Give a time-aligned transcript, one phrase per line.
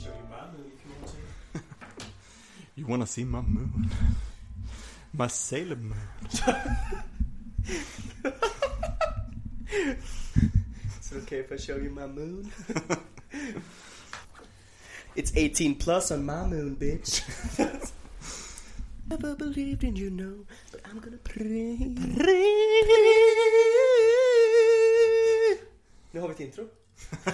[0.00, 1.16] Show you my moon if you want to.
[2.76, 3.90] You wanna see my moon?
[5.12, 5.92] My sailor moon.
[11.00, 12.50] Is it okay if I show you my moon?
[15.16, 17.20] it's 18 plus on my moon, bitch.
[19.10, 21.76] Never believed in you, no, but I'm gonna pray.
[26.12, 26.64] Nu har vi ett intro.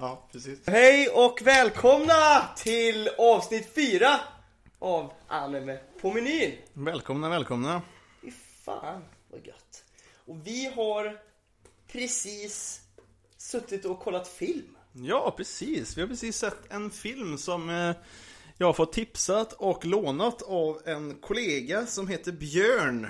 [0.00, 0.58] ja, precis.
[0.66, 4.20] Hej och välkomna till avsnitt 4
[4.78, 6.52] av Anime på menyn.
[6.72, 7.82] Välkomna, välkomna.
[8.22, 8.30] Fy
[8.64, 9.84] fan vad gött.
[10.26, 11.18] Och vi har
[11.92, 12.80] precis
[13.36, 14.76] suttit och kollat film.
[14.92, 15.96] Ja, precis.
[15.96, 17.96] Vi har precis sett en film som eh,
[18.56, 23.06] jag har fått tipsat och lånat av en kollega som heter Björn.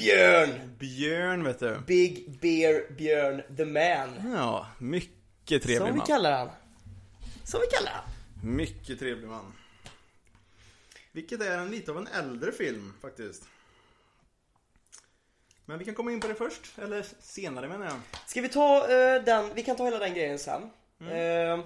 [0.00, 0.76] Björn!
[0.78, 1.78] Björn, vet du.
[1.86, 4.32] Big Bear Björn the Man.
[4.34, 6.06] Ja, mycket trevlig Som vi man.
[6.06, 6.50] kallar han.
[7.44, 8.04] Som vi kallar han.
[8.56, 9.52] Mycket trevlig man.
[11.12, 13.48] Vilket är en lite av en äldre film faktiskt.
[15.64, 17.94] Men vi kan komma in på det först, eller senare menar jag.
[18.26, 20.62] Ska vi ta eh, den, vi kan ta hela den grejen sen.
[21.00, 21.60] Eh,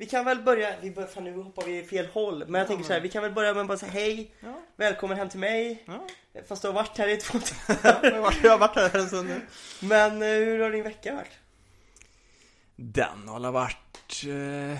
[0.00, 2.44] vi kan väl börja, vi bör, fan nu hoppar vi fel håll.
[2.48, 4.30] Men jag tänker så här, vi kan väl börja med att bara säga hej.
[4.40, 4.62] Ja.
[4.76, 5.82] Välkommen hem till mig.
[5.86, 6.06] Ja,
[6.48, 8.00] Fast du har varit här i två timmar.
[8.42, 9.40] jag har varit här en stund nu.
[9.80, 11.32] Men eh, hur har din vecka varit?
[12.76, 14.24] Den har varit...
[14.26, 14.78] Eh,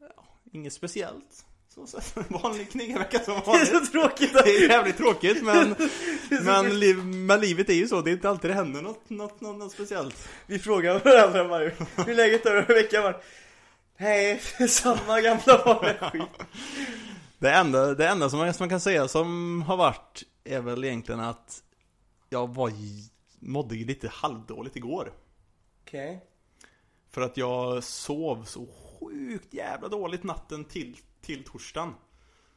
[0.00, 1.44] ja, inget speciellt.
[1.74, 3.68] Så, så, vanlig kniggavecka som Det är vanligt.
[3.68, 4.32] så tråkigt.
[4.32, 5.74] Det är jävligt tråkigt men,
[6.44, 8.00] men, liv, men livet är ju så.
[8.00, 10.28] Det är inte alltid det händer något, något, något, något speciellt.
[10.46, 11.70] Vi frågar varandra bara
[12.06, 13.24] hur läget har veckan varit?
[13.96, 16.22] Hej, samma gamla vanliga skit.
[17.38, 20.84] Det enda, det enda som man, som man kan säga som har varit är väl
[20.84, 21.62] egentligen att
[22.28, 22.72] jag var,
[23.38, 25.12] mådde lite halvdåligt igår.
[25.82, 26.24] Okej.
[27.10, 31.94] För att jag sov så sjukt jävla dåligt natten till, till torsdagen.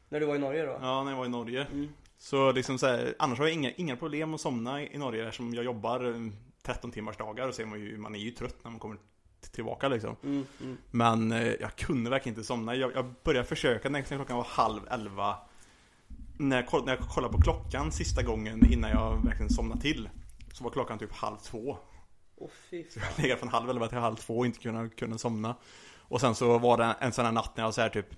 [0.09, 0.77] När du var i Norge då?
[0.81, 1.65] Ja, när jag var i Norge.
[1.65, 1.89] Mm.
[2.17, 5.53] Så liksom så här, annars har jag inga, inga problem att somna i Norge eftersom
[5.53, 6.31] jag jobbar eh,
[6.61, 8.97] 13 timmars dagar och så är man ju, man är ju trött när man kommer
[9.41, 10.15] tillbaka liksom.
[10.23, 10.77] Mm, mm.
[10.91, 12.75] Men eh, jag kunde verkligen inte somna.
[12.75, 15.35] Jag, jag började försöka när klockan var halv elva.
[16.37, 20.09] När jag, när jag kollade på klockan sista gången innan jag verkligen somnade till.
[20.53, 21.77] Så var klockan typ halv två.
[22.69, 23.03] Fy fan.
[23.15, 25.55] Jag legat från halv elva till halv två och inte kunna, kunna somna.
[25.97, 28.15] Och sen så var det en sån här natt när jag så här typ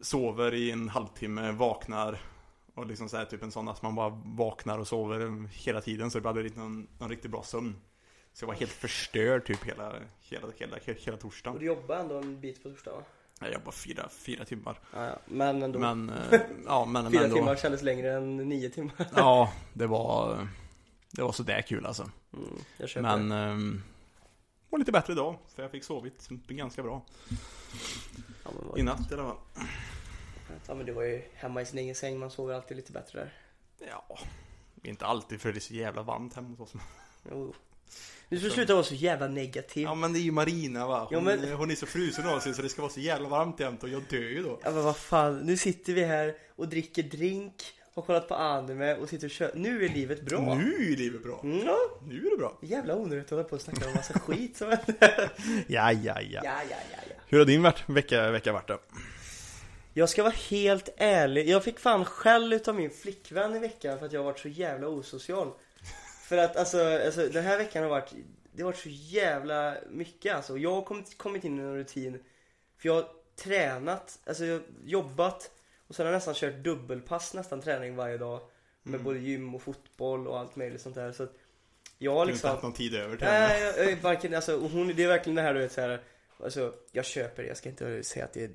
[0.00, 2.20] sover i en halvtimme, vaknar
[2.74, 6.10] och liksom så här typ en sån att man bara vaknar och sover hela tiden
[6.10, 7.76] så det blev aldrig någon, någon riktigt bra sömn.
[8.38, 11.58] Så jag var helt förstörd typ hela, hela, hela, hela, hela Och torsdagen.
[11.60, 13.02] du jobbade ändå en bit på torsdag va?
[13.40, 14.80] Jag jobbade fyra, fyra timmar.
[14.94, 15.18] Ja, ja.
[15.26, 15.78] Men ändå.
[15.78, 17.36] Men, eh, ja men Fyra ändå.
[17.36, 18.92] timmar kändes längre än nio timmar.
[19.16, 20.48] Ja, det var,
[21.10, 22.10] det var sådär kul alltså.
[22.32, 23.36] Mm, jag köper Men, det.
[23.36, 23.82] ehm,
[24.70, 25.36] var lite bättre idag.
[25.54, 27.02] För jag fick sovit ganska bra.
[28.44, 29.36] Ja men, I natt i alla fall.
[30.66, 33.18] Ja men det var ju hemma i sin egen säng, man sover alltid lite bättre
[33.20, 33.32] där.
[33.90, 34.18] Ja,
[34.82, 36.80] inte alltid för det är så jävla varmt hemma hos oss.
[37.30, 37.54] Jo.
[38.28, 39.82] Du får sluta vara så jävla negativ.
[39.82, 40.98] Ja men det är ju Marina va.
[41.00, 43.28] Hon, Ja, men- hon är så frusen av sig så det ska vara så jävla
[43.28, 44.60] varmt jämt och jag dör ju då.
[44.62, 47.54] Ja men vad fan, nu sitter vi här och dricker drink,
[47.94, 49.50] har kollat på anime och sitter och kör.
[49.54, 50.54] Nu är livet bra.
[50.54, 51.40] Nu är livet bra.
[51.42, 51.76] Mm, Ja,
[52.08, 52.58] Nu är det bra.
[52.62, 54.76] jävla onödigt att hålla på och snacka om massa skit som Ja,
[55.66, 56.20] Ja, ja, ja.
[56.20, 57.14] ja, ja, ja, ja.
[57.26, 58.78] Hur har din varit, vecka, vecka varit då?
[59.94, 64.06] Jag ska vara helt ärlig, jag fick fan skäll utav min flickvän i veckan för
[64.06, 65.50] att jag varit så jävla osocial.
[66.28, 68.12] För att alltså, alltså den här veckan har varit,
[68.52, 70.58] det har varit så jävla mycket alltså.
[70.58, 72.24] Jag har kommit, kommit in i en rutin,
[72.78, 75.50] för jag har tränat, alltså jag har jobbat
[75.88, 78.40] och sen har jag nästan kört dubbelpass nästan träning varje dag.
[78.82, 81.12] Med både gym och fotboll och allt möjligt sånt där.
[81.12, 81.32] Så att
[81.98, 82.50] jag har Du har inte liksom...
[82.50, 83.26] haft någon tid över till.
[83.26, 85.80] Nej, jag, jag, varken, alltså, och hon, det är verkligen det här du vet så
[85.80, 86.00] här,
[86.44, 88.50] alltså, jag köper det, jag ska inte säga att det är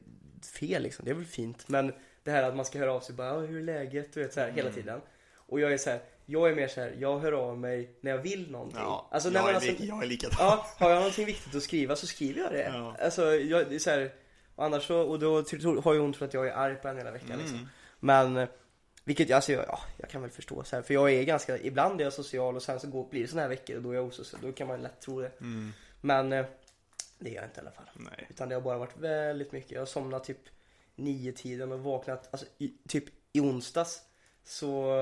[0.60, 1.68] fel liksom, det är väl fint.
[1.68, 4.14] Men det här att man ska höra av sig bara, "Ja, hur är läget?
[4.14, 5.02] Du vet så här hela tiden.
[5.36, 8.12] Och jag är så här, jag är mer så här, jag hör av mig när
[8.12, 8.80] jag vill någonting.
[8.80, 10.38] Ja, alltså, när jag, man är alltså, jag är likadan.
[10.40, 12.72] Ja, har jag någonting viktigt att skriva så skriver jag det.
[12.74, 12.96] Ja.
[13.00, 14.14] Alltså, jag, det är så här,
[14.56, 15.44] och annars så, och då
[15.84, 17.58] har ju hon trott att jag är arg på henne hela veckan liksom.
[17.58, 17.70] Mm.
[18.00, 18.50] Men, eh,
[19.04, 22.02] vilket, alltså jag, ja, jag kan väl förstå så här, för jag är ganska, ibland
[22.02, 23.96] är jag social och sen så går, blir det såna här veckor och då är
[23.96, 25.32] jag osocial, då kan man lätt tro det.
[25.42, 25.72] Mm.
[26.02, 26.46] Men, eh,
[27.20, 27.90] det gör jag inte i alla fall.
[27.96, 28.28] Nej.
[28.30, 30.40] Utan det har bara varit väldigt mycket, jag har somnat typ
[30.96, 34.02] nio tiden och vaknat, alltså i, typ i onsdags
[34.44, 34.96] så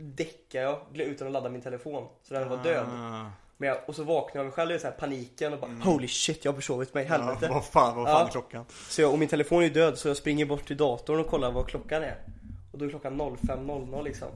[0.00, 2.08] däckade jag utan att ladda min telefon.
[2.22, 2.86] Så den var död.
[2.90, 3.30] Ah.
[3.56, 6.44] Men jag, och så vaknade jag själv i så här paniken och bara holy shit
[6.44, 7.38] jag har försovit mig, helvete.
[7.46, 8.26] Ja, vad fan, vad fan Ja.
[8.26, 8.64] är klockan?
[8.88, 11.50] Så jag, och min telefon är död så jag springer bort till datorn och kollar
[11.52, 12.16] vad klockan är.
[12.72, 14.28] Och då är klockan 05.00 liksom.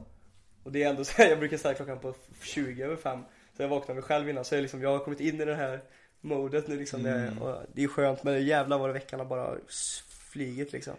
[0.63, 2.13] Och det är ändå så här, jag brukar ställa klockan på
[2.43, 3.19] 20 över 5.
[3.57, 4.45] Så jag vaknar mig själv innan.
[4.45, 5.81] Så jag, liksom, jag har kommit in i den här
[6.21, 7.05] modet nu liksom.
[7.05, 7.35] Mm.
[7.35, 9.55] Det, och det är skönt men jävlar vad veckan har bara
[10.31, 10.93] flugit liksom.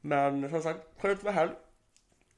[0.00, 1.50] Men som sagt, skönt med helg.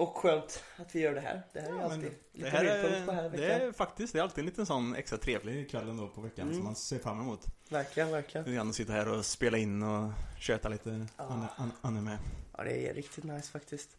[0.02, 1.42] Och skönt att vi gör det här.
[1.52, 2.00] Det här är Ja, alltid
[2.32, 3.68] Det lite här höjdpunkt på här är, det veckan.
[3.68, 6.54] är faktiskt, det är alltid en liten sån extra trevlig kväll ändå på veckan Mm.
[6.54, 7.40] som man ser fram emot.
[7.68, 8.44] Verkligen, verkligen.
[8.44, 11.24] Lite grann att sitta här och spela in och köta lite Ja.
[11.24, 12.18] an- an- anime.
[12.56, 13.90] Ja, det är riktigt nice faktiskt.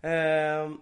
[0.00, 0.80] Ehm,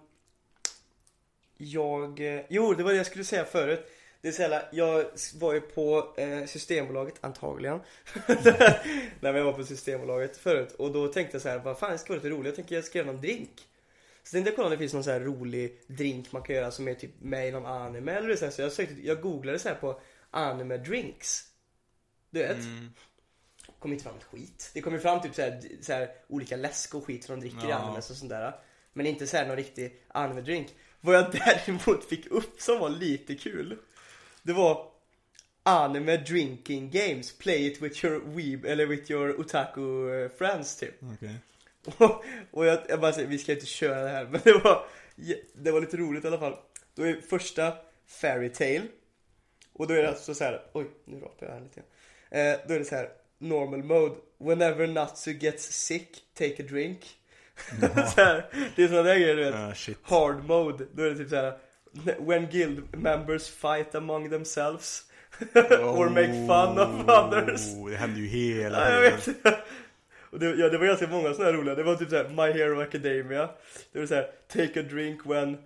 [1.57, 3.91] jag, eh, jo det var det jag skulle säga förut.
[4.21, 7.79] Det är så jävla, jag var ju på eh, Systembolaget antagligen.
[9.19, 11.97] Men jag var på Systembolaget förut och då tänkte jag så här, vad fan det
[11.97, 12.45] ska vara lite roligt.
[12.45, 13.67] Jag tänker jag ska göra någon drink.
[14.27, 16.71] Så tänkte jag kolla om det finns någon så här rolig drink man kan göra
[16.71, 18.51] som är typ med i någon anime eller så, här.
[18.51, 20.01] så jag sökte, jag googlade så här på
[20.31, 21.43] anime drinks.
[22.29, 22.57] Du vet?
[22.57, 22.89] Mm.
[23.79, 24.71] kom inte fram ett skit.
[24.73, 27.49] Det kom ju fram typ så här, så här olika läsk och skit som de
[27.49, 27.75] dricker i Ja.
[27.75, 28.55] animes och sånt där.
[28.93, 30.67] Men inte så här någon riktig anime-drink.
[31.01, 31.31] Vad jag
[31.65, 33.77] däremot fick upp som var lite kul.
[34.43, 34.91] Det var
[35.63, 37.37] anime drinking games.
[37.37, 40.95] Play it with your weeb, eller with your otaku eh, friends typ.
[41.13, 41.35] Okej.
[41.97, 44.85] Och, och jag, jag bara säger, vi ska inte köra det här men det var,
[45.55, 46.55] det var lite roligt i alla fall.
[46.95, 47.73] Då är första
[48.07, 48.81] Fairy Tale
[49.73, 52.47] Och då är det alltså så här, oj nu rapar jag här lite grann.
[52.53, 54.15] eh, Då är det så här normal mode.
[54.37, 56.99] Whenever Natsu gets sick, take a drink.
[58.17, 58.45] här,
[58.75, 59.55] det är sådana där grejer du vet.
[59.55, 59.73] Ah.
[60.15, 61.57] Hard mode, då är det typ så här.
[62.19, 65.03] When guild members fight among themselves.
[65.81, 67.61] Or make fun of others.
[67.75, 68.85] Oh, Det händer ju hela
[69.21, 69.53] tiden
[70.39, 71.75] det, ja, det var ganska många sådana här roliga.
[71.75, 73.49] Det var typ såhär My Hero Academia.
[73.91, 75.57] Det var såhär Take a drink when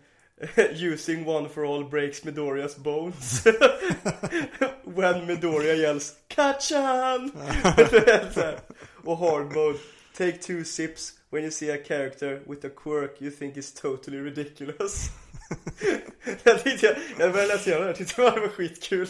[0.74, 3.46] using one for all breaks Midorias bones.
[4.84, 7.32] when Midoria yells Kachan!
[9.04, 9.80] Och hard mode.
[10.18, 14.18] Take two sips when you see a character with a quirk you think is totally
[14.18, 15.10] ridiculous.
[16.44, 19.08] jag tyckte jag, jag började läsa igenom det här, tyckte det var skitkul.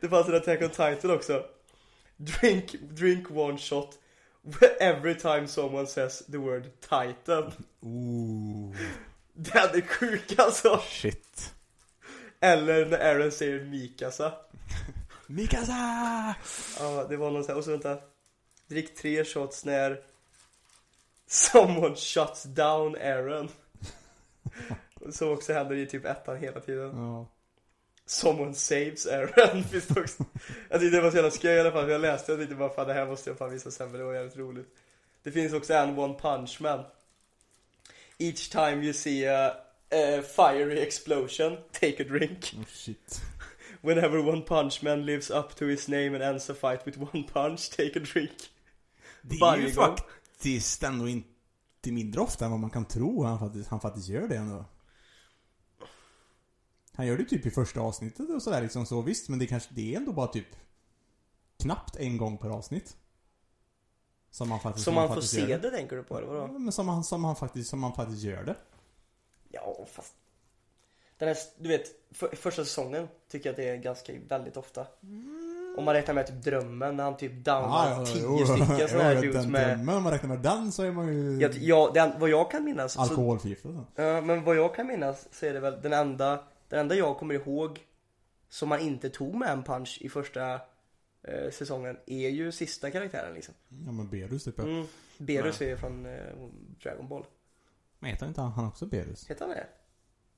[0.00, 1.44] Det fanns en Attack on Titan också.
[2.16, 3.98] Drink, drink one shot
[4.80, 7.52] every time someone says the word Titan.
[7.82, 8.74] Ooh,
[9.32, 10.80] Den är sjuk alltså.
[10.88, 11.54] shit.
[12.40, 14.32] Eller när Aaron säger Mikasa.
[15.26, 16.34] Mikasa!
[16.78, 17.98] Ja, det var någon sån här, och så vänta.
[18.66, 20.00] Drick tre shots när
[21.26, 23.48] someone shuts down Aaron.
[25.10, 26.96] Som också händer i typ ettan hela tiden.
[26.96, 27.26] Ja.
[28.10, 30.24] Someone saves Aaron finns det också.
[30.68, 32.56] Jag tyckte det var så jävla skoj i alla fall, för jag läste och tänkte
[32.56, 34.68] bara fan det här måste jag fan visa sen, men det var jävligt roligt.
[35.22, 36.84] Det finns också en One Punch Man.
[38.18, 39.50] Each time you see a,
[39.92, 42.54] a fiery explosion, take a drink.
[42.58, 43.20] Oh, shit.
[43.80, 47.24] Whenever One Punch Man lives up to his name and ends a fight with one
[47.32, 48.30] punch, take a drink.
[49.22, 49.86] Det är Varje ju gång.
[49.96, 51.26] faktiskt ändå inte
[51.82, 54.64] mindre ofta än vad man kan tro han faktiskt, han faktiskt gör det ändå.
[57.00, 59.70] Han gör det typ i första avsnittet och sådär liksom så visst, men det kanske,
[59.74, 60.46] det är ändå bara typ
[61.58, 62.96] knappt en gång per avsnitt.
[64.30, 66.40] Som han faktiskt, Så man får faktiskt se gör det tänker du på eller vadå?
[66.52, 68.54] Ja, Men som han, som han faktiskt, som han faktiskt gör det.
[69.48, 70.14] Ja, fast...
[71.18, 74.86] Den här, du vet, för, första säsongen tycker jag att det är ganska, väldigt ofta.
[75.78, 79.46] Om man räknar med typ drömmen när han typ downar tio stycken sådana här dudes
[79.46, 79.68] med...
[79.68, 82.50] drömmen, om man räknar med den så är man ju Ja, ja den, vad jag
[82.50, 83.84] kan minnas alkoholförgiftad.
[83.94, 87.16] Ja, men vad jag kan minnas så är det väl den enda, den enda jag
[87.16, 87.80] kommer ihåg
[88.48, 90.54] som man inte tog med en punch i första
[91.22, 93.54] eh, säsongen är ju sista karaktären liksom.
[93.68, 94.58] Ja men Berus typ.
[94.58, 94.86] Mm.
[95.18, 96.34] Berus är från eh,
[96.82, 97.24] Dragon Ball.
[97.98, 99.30] Men heter inte han, han också Berus?
[99.30, 99.66] Heter han det?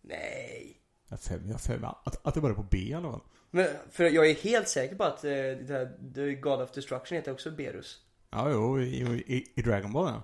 [0.01, 0.79] Nej.
[1.09, 3.21] Jag för jag för att, att det börjar på B i alla fall.
[3.51, 7.17] Men för jag är helt säker på att eh, det här, The God of Destruction
[7.17, 8.03] heter också Berus.
[8.31, 10.23] Ja, jo, i, i, i Dragon Ball ja.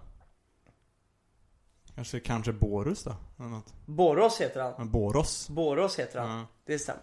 [1.99, 3.17] Kanske, kanske Borus då?
[3.38, 3.73] Eller något.
[3.87, 4.75] Boros heter han.
[4.78, 5.49] Men Boros.
[5.49, 6.38] Boros heter han.
[6.38, 6.47] Ja.
[6.67, 7.02] Det stämmer.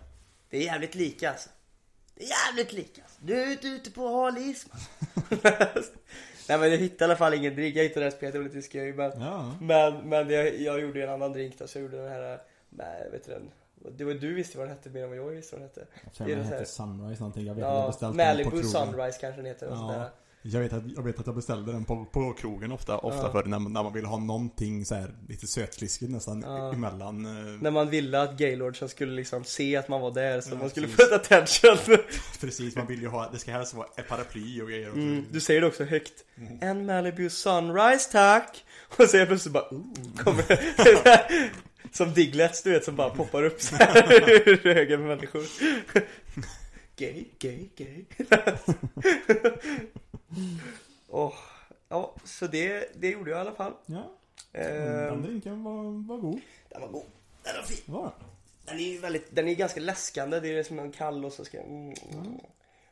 [0.50, 1.50] Det är jävligt lika alltså.
[2.16, 3.18] Det är jävligt lika alltså.
[3.22, 4.66] Du är inte ute på hal is.
[6.50, 7.76] Nej men jag hittade i alla fall ingen drink.
[7.76, 9.56] Jag hittade det här spelet, det var lite skoj men Ja.
[9.62, 13.08] Men, men jag, jag gjorde en annan drink då, så jag gjorde den här, med,
[13.12, 13.52] vet du den?
[13.98, 15.88] Det var du visste vad den hette mer än vad jag visste vad den hette.
[16.04, 17.46] Jag tror den heter Sunrise någonting.
[17.46, 18.68] Jag vet att jag Ja, beställt den på Malibu.
[18.68, 19.78] Sunrise kanske den heter och Ja.
[19.80, 20.10] sådär.
[20.48, 23.32] Jag vet, att, jag vet att jag beställde den på, på krogen ofta, ofta Ja.
[23.32, 26.74] för när, man- när man vill ha någonting så här lite sötflisket nästan Ja.
[26.74, 27.26] emellan.
[27.26, 30.56] eh, När man ville att gaylordsen skulle liksom se att man var där så Ja,
[30.58, 31.98] man skulle få ett attention.
[32.42, 34.90] Precis, man vill ju ha, det ska helst vara ett paraply och grejer.
[34.92, 34.98] och.
[34.98, 36.14] Mm, du säger det också högt.
[36.62, 38.64] En Malibu Sunrise tack!
[38.98, 39.86] Och så plötsligt bara ooh,
[40.18, 40.44] kommer
[41.96, 44.14] Som Diglets du vet som bara poppar upp så här
[44.50, 45.44] ur högen med människor.
[46.98, 48.06] Gay, gay, gay.
[51.10, 51.34] Åh,
[51.90, 53.74] ja, så det, det gjorde jag i alla fall.
[53.86, 54.12] Ja,
[54.52, 56.42] den Ehm, drinken var, var god.
[56.70, 57.06] den var god.
[57.44, 57.94] Den var fin.
[57.94, 58.12] Var den?
[58.66, 60.40] Den är väldigt, den är ganska läskande.
[60.40, 61.94] Det är som en kall och så ska mm.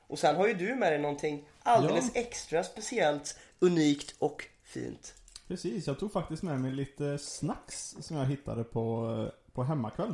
[0.08, 5.14] Och sen har ju du med dig någonting alldeles extra speciellt, unikt och fint.
[5.48, 10.14] Precis, jag tog faktiskt med mig lite snacks som jag hittade på, eh, på hemmakväll.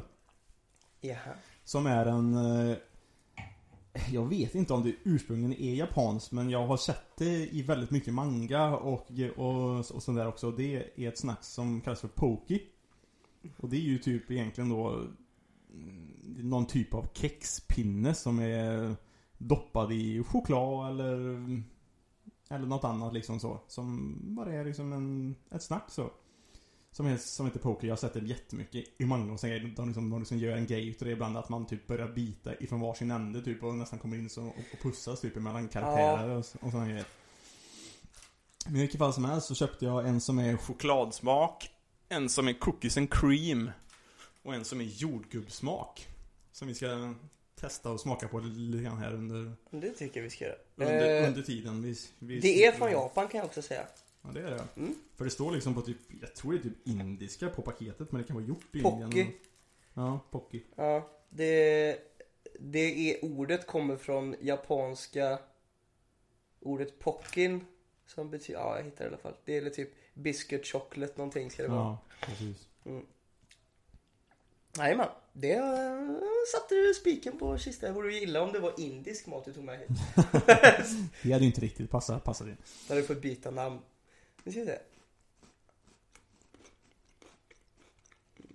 [1.02, 1.34] Jaha.
[1.64, 2.36] Som är en...
[4.12, 7.92] Jag vet inte om det ursprungligen är japanskt men jag har sett det i väldigt
[7.92, 10.52] mycket manga och, och, och sånt där också.
[10.52, 12.62] Det är ett snack som kallas för Poki.
[13.58, 14.90] Och det är ju typ egentligen då
[15.74, 16.14] mm,
[16.50, 18.96] någon typ av kexpinne som är
[19.38, 21.64] doppad i choklad eller
[22.50, 23.60] eller något annat liksom så.
[23.68, 26.12] Som bara är liksom en, ett snack så.
[26.92, 27.88] Som, är, som heter Poker.
[27.88, 30.66] Jag har sett det jättemycket i manga och sen de, liksom, de liksom gör en
[30.66, 34.00] grej utav det ibland att man typ börjar bita ifrån varsin ände typ och nästan
[34.00, 37.06] kommer in så, och, och pussas typ mellan karaktärer och, och sådana grejer.
[38.66, 41.70] Men i vilket fall som helst så köpte jag en som är Chokladsmak,
[42.10, 43.72] en som är cookies and cream
[44.44, 46.08] och en som är jordgubbssmak.
[46.52, 47.14] Som vi ska
[47.56, 50.56] testa och smaka på lite grann här under, Det tycker jag vi ska göra.
[50.76, 53.86] under, Eh, under tiden vi, vi det är från Japan kan jag också säga.
[54.22, 54.68] Ja det är det.
[54.76, 54.96] Mm.
[55.16, 58.22] För det står liksom på typ, jag tror det är typ indiska på paketet men
[58.22, 59.04] det kan vara gjort i Pocky.
[59.04, 59.32] Indien.
[59.94, 60.62] Ja, Pocky.
[60.76, 61.98] Ja, det,
[62.60, 65.40] det är ordet kommer från japanska
[66.60, 67.66] ordet pockin
[68.08, 69.34] som betyder, ja jag hittar det i alla fall.
[69.46, 71.80] Det är typ biscuit chocolate någonting ska det vara.
[71.80, 72.68] Ja, precis.
[74.78, 76.20] Jajamän, det uh,
[76.52, 77.90] satte du spiken på kistan.
[77.90, 79.88] Det vore ju illa om det var indisk mat du tog med hit.
[81.24, 82.58] Det hade ju inte riktigt passat, passat in.
[82.88, 83.80] Då hade du fått byta namn.
[84.44, 84.78] Nu ska vi se.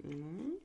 [0.05, 0.59] Mm.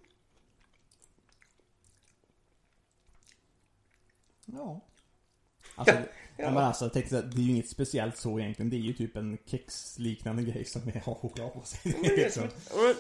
[4.46, 4.82] Ja.
[5.76, 5.96] Alltså,
[6.38, 6.52] Ja.
[6.52, 8.70] men alltså jag tänkte att det är ju inget speciellt så egentligen.
[8.70, 11.80] Det är ju typ en kexliknande grej som är- har choklad på sig.
[11.94, 12.50] Men det, är liksom.
[12.50, 12.96] som, men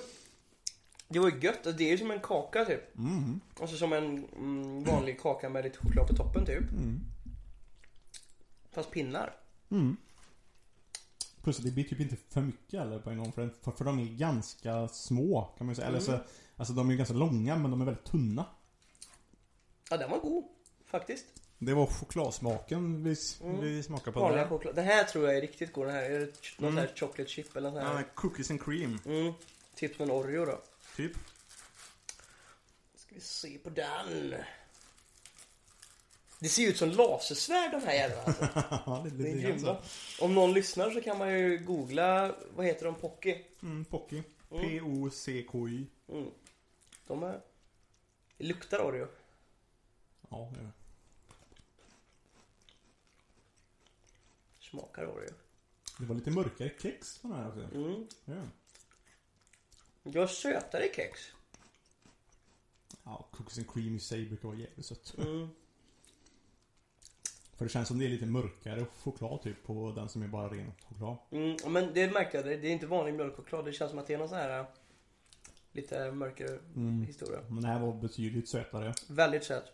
[1.07, 1.63] det var ju gött.
[1.63, 2.97] Det är ju som en kaka typ.
[2.97, 3.39] Mm.
[3.61, 6.71] Alltså som en mm, vanlig kaka med lite choklad på toppen typ.
[6.71, 6.99] Mm.
[8.71, 9.35] Fast pinnar.
[9.69, 9.97] Mm.
[11.49, 13.31] Plus att det blir typ inte för mycket eller på en gång.
[13.31, 15.87] För, för, för de är ganska små kan man ju säga.
[15.87, 16.19] Eller så,
[16.55, 18.45] alltså de är ganska långa men de är väldigt tunna.
[19.89, 20.43] Ja den var god.
[20.85, 21.25] Faktiskt.
[21.57, 23.15] Det var chokladsmaken vi,
[23.61, 24.75] vi smakade på Vanliga choklad.
[24.75, 25.85] Den här tror jag är riktigt god.
[25.87, 26.03] Den här.
[26.03, 26.25] Är det
[26.57, 26.77] någon Mm.
[26.87, 28.07] här chocolate chip eller nåt sånt Ja, här?
[28.15, 29.33] cookies and cream, Mm.
[29.75, 30.61] Typ en Oreo då.
[30.95, 31.11] typ.
[32.95, 34.33] Ska vi se på den.
[36.39, 38.43] Det ser ut som lasersvärd de här jävlarna alltså.
[38.85, 39.69] Ja, det, Det är det, det, grymma.
[39.71, 40.23] alltså.
[40.25, 43.35] Om någon lyssnar så kan man ju googla, vad heter de, Pocky?
[43.61, 44.23] Mm, Pocky.
[44.49, 45.85] P-O-C-K-Y.
[46.07, 46.31] Mm.
[47.07, 47.41] De är...
[48.37, 49.07] Det luktar Oreo.
[50.29, 50.71] Ja, det är det.
[54.59, 55.33] Smakar Oreo.
[55.99, 57.75] Det var lite mörkare kex på den här också.
[57.77, 58.07] Mm.
[58.25, 58.41] Ja.
[60.03, 61.19] Du har sötare kex.
[63.03, 65.15] ja, cookies and cream i sig brukar vara jävligt sött.
[65.17, 65.49] Mm.
[67.59, 70.47] För det känns som det är lite mörkare choklad typ på den som är bara
[70.47, 71.17] ren choklad.
[71.31, 71.57] Mm.
[71.63, 73.65] ja, Men det märker jag, det det är inte vanlig mjölkchoklad.
[73.65, 74.65] Det känns som att det är någon sån här äh,
[75.71, 77.03] lite mörkare Mm.
[77.03, 77.39] historia.
[77.47, 78.93] Men den här var betydligt sötare.
[79.07, 79.65] Väldigt söt.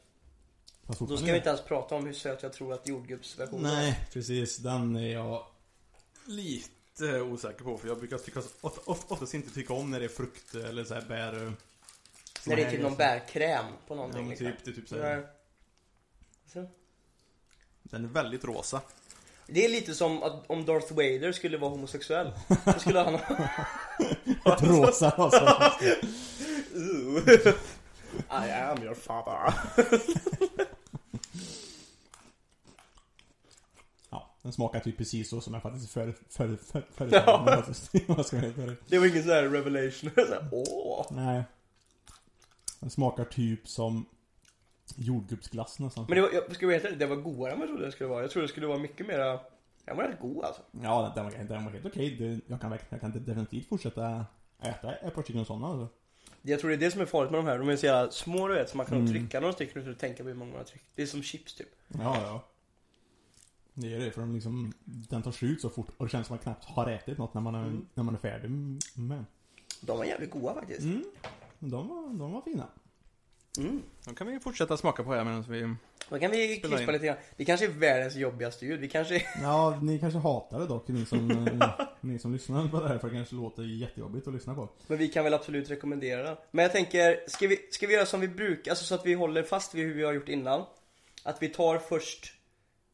[0.99, 3.75] Då ska vi inte ens prata om hur söt jag tror att jordgubbsversionen är.
[3.75, 4.57] Nej, precis.
[4.57, 5.45] Den är jag...
[6.27, 10.05] Lite osäker på för jag brukar tycka, ofta, ofta, oftast inte tycka om när det
[10.05, 11.31] är frukt eller så här bär.
[11.33, 11.53] När
[12.43, 14.47] såna det är typ någon bärkräm på Ja, någonting men liksom.
[14.47, 15.27] typ, det är typ så här.
[16.53, 16.67] Så.
[17.89, 18.81] Den är väldigt rosa.
[19.47, 22.31] Det är lite som att om Darth Vader skulle vara homosexuell.
[22.65, 23.35] Då skulle han ha...
[24.53, 25.71] Ett rosa alltså.
[28.29, 29.53] I am your father.
[34.09, 37.63] Ja, den smakar typ precis så som jag faktiskt för, för, för, för, Ja.
[37.65, 38.41] för, Vad ska
[38.87, 40.09] Det var ingen sån här revelation.
[40.15, 41.05] Så här, Åh.
[41.11, 41.43] Nej.
[42.79, 44.05] Den smakar typ som
[44.95, 46.05] jordgubbsglass nästan.
[46.09, 48.09] Men det var, jag ska veta det, var godare än vad jag trodde det skulle
[48.09, 48.21] vara.
[48.21, 49.39] Jag trodde det skulle vara mycket mera...
[49.85, 50.61] Den var rätt god alltså.
[50.83, 52.15] Ja, den var, den var helt okej.
[52.19, 54.25] Det- Jag kan, jag kan definitivt fortsätta
[54.61, 55.87] äta ett par stycken sådana alltså.
[56.41, 57.57] Jag tror det är det som är farligt med de här.
[57.59, 59.11] De är så jävla små du vet, så man kan Mm.
[59.11, 60.85] trycka några stycken utan att tänka på hur många man har tryckt.
[60.95, 61.67] Det är som chips typ.
[61.87, 62.45] Ja, ja.
[63.73, 66.35] Det är det, för de liksom, den tar slut så fort och det känns som
[66.35, 67.85] att man knappt har ätit något när man är, Mm.
[67.93, 68.49] när man är färdig
[68.95, 69.25] med.
[69.81, 70.81] De var jävligt goda faktiskt.
[70.81, 71.03] Mm.
[71.59, 72.67] De var, de var fina.
[73.57, 73.81] Mm.
[74.05, 75.75] Då kan vi fortsätta smaka på här medan vi...
[76.09, 76.93] Då kan vi Spela krispa in.
[76.93, 77.17] lite grann.
[77.37, 78.79] Det kanske är världens jobbigaste ljud.
[78.79, 79.15] Vi kanske...
[79.41, 81.31] Ja, ni kanske hatar det dock, ni som,
[81.61, 81.69] eh,
[82.01, 84.69] ni som lyssnar på det här, för det kanske låter jättejobbigt att lyssna på.
[84.87, 86.35] Men vi kan väl absolut rekommendera den.
[86.51, 88.71] Men jag tänker, ska vi, ska vi göra som vi brukar?
[88.71, 90.63] Alltså så att vi håller fast vid hur vi har gjort innan.
[91.23, 92.33] Att vi tar först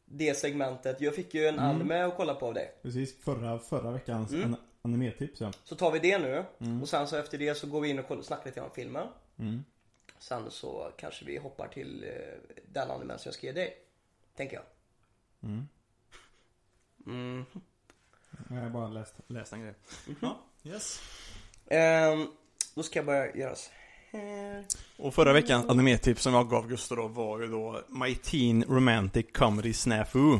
[0.04, 1.00] det segmentet.
[1.00, 1.70] Jag fick ju en Mm.
[1.70, 2.72] anime att kolla på av dig.
[2.82, 4.56] Precis, förra, förra veckans Mm.
[4.82, 5.52] animetips ja.
[5.64, 6.44] Så tar vi det nu.
[6.60, 6.82] Mm.
[6.82, 9.06] Och sen så efter det så går vi in och snackar lite om filmen.
[9.38, 9.64] Mm.
[10.22, 13.76] Sen så kanske vi hoppar till eh, den animen som jag ska ge dig.
[14.36, 14.64] Tänker jag.
[15.42, 15.68] Mm.
[17.06, 17.44] Mm.
[18.50, 19.74] Jag har bara läst, läst en grej.
[20.20, 21.00] Ja, yes.
[21.66, 22.26] Ehm,
[22.74, 23.70] då ska jag börja göra så
[24.10, 24.64] här.
[24.96, 29.26] Och förra veckans animetips som jag gav Gustav då var ju då My Teen Romantic
[29.32, 30.38] Comedy Snafu.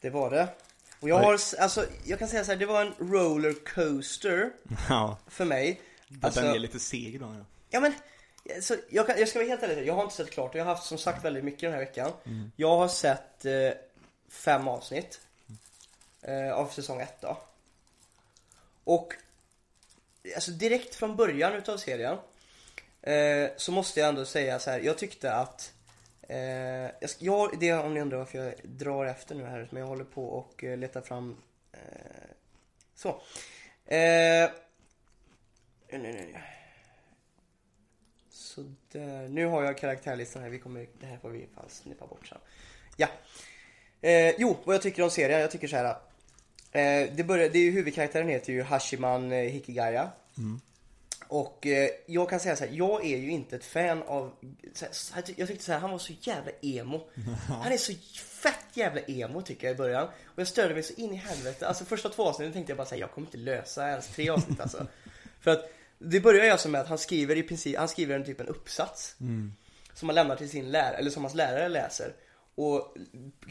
[0.00, 0.48] Det var det.
[1.00, 4.50] Och jag har, alltså, jag kan säga så här, det var en rollercoaster
[4.88, 5.80] Ja, för mig.
[6.22, 7.44] Alltså- den är lite seg ibland ja.
[7.70, 7.94] Ja men,
[8.62, 10.74] så jag, kan, jag ska vara helt ärlig, jag har inte sett klart jag har
[10.74, 12.12] haft som sagt väldigt mycket den här veckan.
[12.56, 13.70] Jag har sett eh,
[14.28, 15.20] fem avsnitt
[16.22, 17.38] eh, av säsong ett då.
[18.84, 19.14] Och
[20.34, 22.18] alltså direkt från början utav serien
[23.02, 24.80] eh, så måste jag ändå säga så här.
[24.80, 25.72] jag tyckte att
[26.28, 29.88] eh, jag, jag, det om ni undrar varför jag drar efter nu här, men jag
[29.88, 31.36] håller på och eh, letar fram
[31.72, 31.78] eh,
[32.94, 33.08] så.
[33.86, 34.50] Eh,
[35.90, 36.38] nu, nu, nu.
[38.58, 42.26] Sådär, nu har jag karaktärlistan här, vi kommer, det här får vi fan snippa bort
[42.26, 42.38] sen.
[42.96, 43.08] Ja.
[44.00, 45.96] Eh, jo, vad jag tycker om serien, jag tycker så här.
[46.72, 50.10] Eh, det, börjar, det är ju huvudkaraktären heter ju Hashiman eh, Hikigaya.
[51.28, 54.32] Och eh, jag kan säga så här, jag är ju inte ett fan av,
[54.74, 57.06] så här, så här, jag tyckte så här, han var så jävla emo.
[57.48, 57.92] Han är så
[58.42, 60.04] fett jävla emo tycker jag i början.
[60.06, 61.68] Och jag störde mig så in i helvete.
[61.68, 64.60] Alltså första två avsnitten tänkte jag bara säga jag kommer inte lösa ens tre avsnitt
[64.60, 64.86] alltså.
[65.40, 68.24] För att det börjar ju alltså med att han skriver i princip, han skriver en
[68.24, 69.16] typ en uppsats.
[69.94, 72.12] Som han lämnar till sin lärare, eller som hans lärare läser.
[72.54, 72.96] Och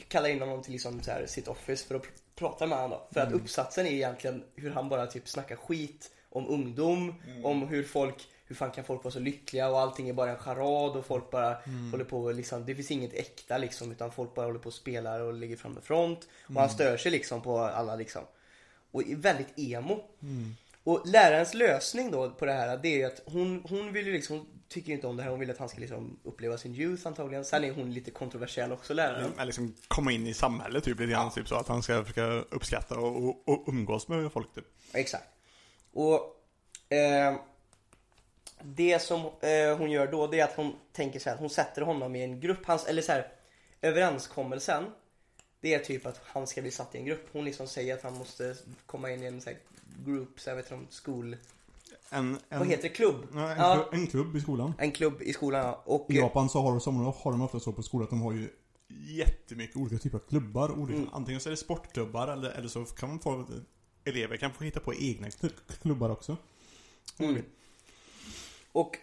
[0.08, 3.00] kallar in honom till liksom så här sitt office för att pr- prata med honom.
[3.14, 7.14] För att uppsatsen är egentligen hur han bara typ snackar skit om ungdom,
[7.44, 10.38] om hur folk, hur fan kan folk vara så lyckliga och allting är bara en
[10.38, 11.58] charad och folk bara
[11.92, 14.74] håller på och liksom, det finns inget äkta liksom utan folk bara håller på och
[14.74, 16.28] spelar och ligger framme front.
[16.48, 18.22] Och han stör sig liksom på alla liksom.
[18.92, 20.04] Och är väldigt emo.
[20.88, 24.14] Och lärarens lösning då på det här det är ju att hon, hon vill ju
[24.14, 26.58] liksom, hon tycker ju inte om det här, hon vill att han ska liksom uppleva
[26.58, 27.46] sin youth antagligen.
[27.46, 29.32] Sen är hon lite kontroversiell också läraren.
[29.34, 32.26] Eller liksom komma in i samhället typ lite grann, typ så att han ska försöka
[32.28, 34.66] uppskatta och, och, och umgås med folk typ.
[34.94, 35.26] Exakt.
[35.94, 36.14] Och
[36.90, 37.36] eh,
[38.62, 41.82] det som eh, hon gör då det är att hon tänker så här, hon sätter
[41.82, 43.28] honom i en grupp, hans, eller så här,
[43.82, 44.84] överenskommelsen
[45.62, 47.28] det är typ att han ska bli satt i en grupp.
[47.32, 49.58] Hon liksom säger att han måste komma in i en så här
[50.06, 51.38] group, så jag vet inte om skol...
[52.10, 52.90] En, en, Vad heter det?
[52.90, 53.28] Klubb?
[53.34, 53.74] Ja, en, Ja.
[53.90, 54.74] klubb, en klubb i skolan.
[54.78, 55.82] En klubb i skolan ja.
[55.86, 58.34] Och, I Japan så har, som, har de ofta så på skolan att de har
[58.34, 58.50] ju
[59.08, 60.72] jättemycket olika typer av klubbar.
[60.72, 61.10] Olika, Mm.
[61.14, 63.46] Antingen så är det sportklubbar eller, eller så kan man få
[64.04, 66.38] Elever kan få hitta på egna kl- klubbar också.
[67.18, 67.42] Mm.
[68.72, 68.98] Och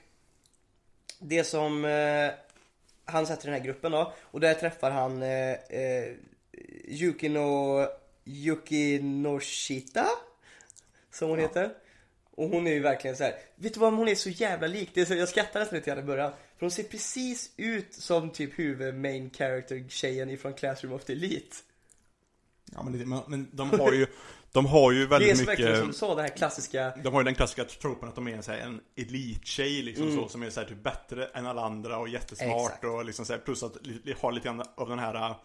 [1.18, 2.30] det som eh,
[3.04, 6.14] han sätter i den här gruppen då och där träffar han eh, eh,
[6.88, 7.86] Yukino
[8.24, 10.06] Yukinoshita
[11.14, 11.70] som hon heter.
[12.36, 13.34] Och hon är ju verkligen så här.
[13.56, 14.90] vet du vad hon är så jävla lik?
[14.94, 16.30] Det är så, jag skrattar nästan lite grann i början.
[16.30, 21.12] För hon ser precis ut som typ huvud main character tjejen ifrån Classroom of the
[21.12, 21.56] Elite.
[22.72, 24.06] Ja men, men, men De har ju,
[24.52, 26.92] de har ju Det är väldigt så verkligen som du mycket sa, den här klassiska
[27.04, 30.16] De har ju den klassiska tropen att de är så här, en elittjej liksom Mm.
[30.22, 32.84] så Som är så här, typ bättre än alla andra och jättesmart Exakt.
[32.84, 35.36] och liksom så här, Plus att li- har lite grann av den här uh,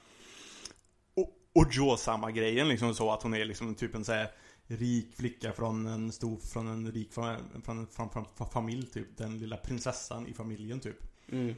[1.16, 4.32] o- Ojosama grejen liksom så att hon är liksom typ en så här
[4.70, 9.18] rik flicka från en stor, från en rik från, från, från, från, från familj typ.
[9.18, 10.98] Den lilla prinsessan i familjen typ.
[11.32, 11.56] Mm.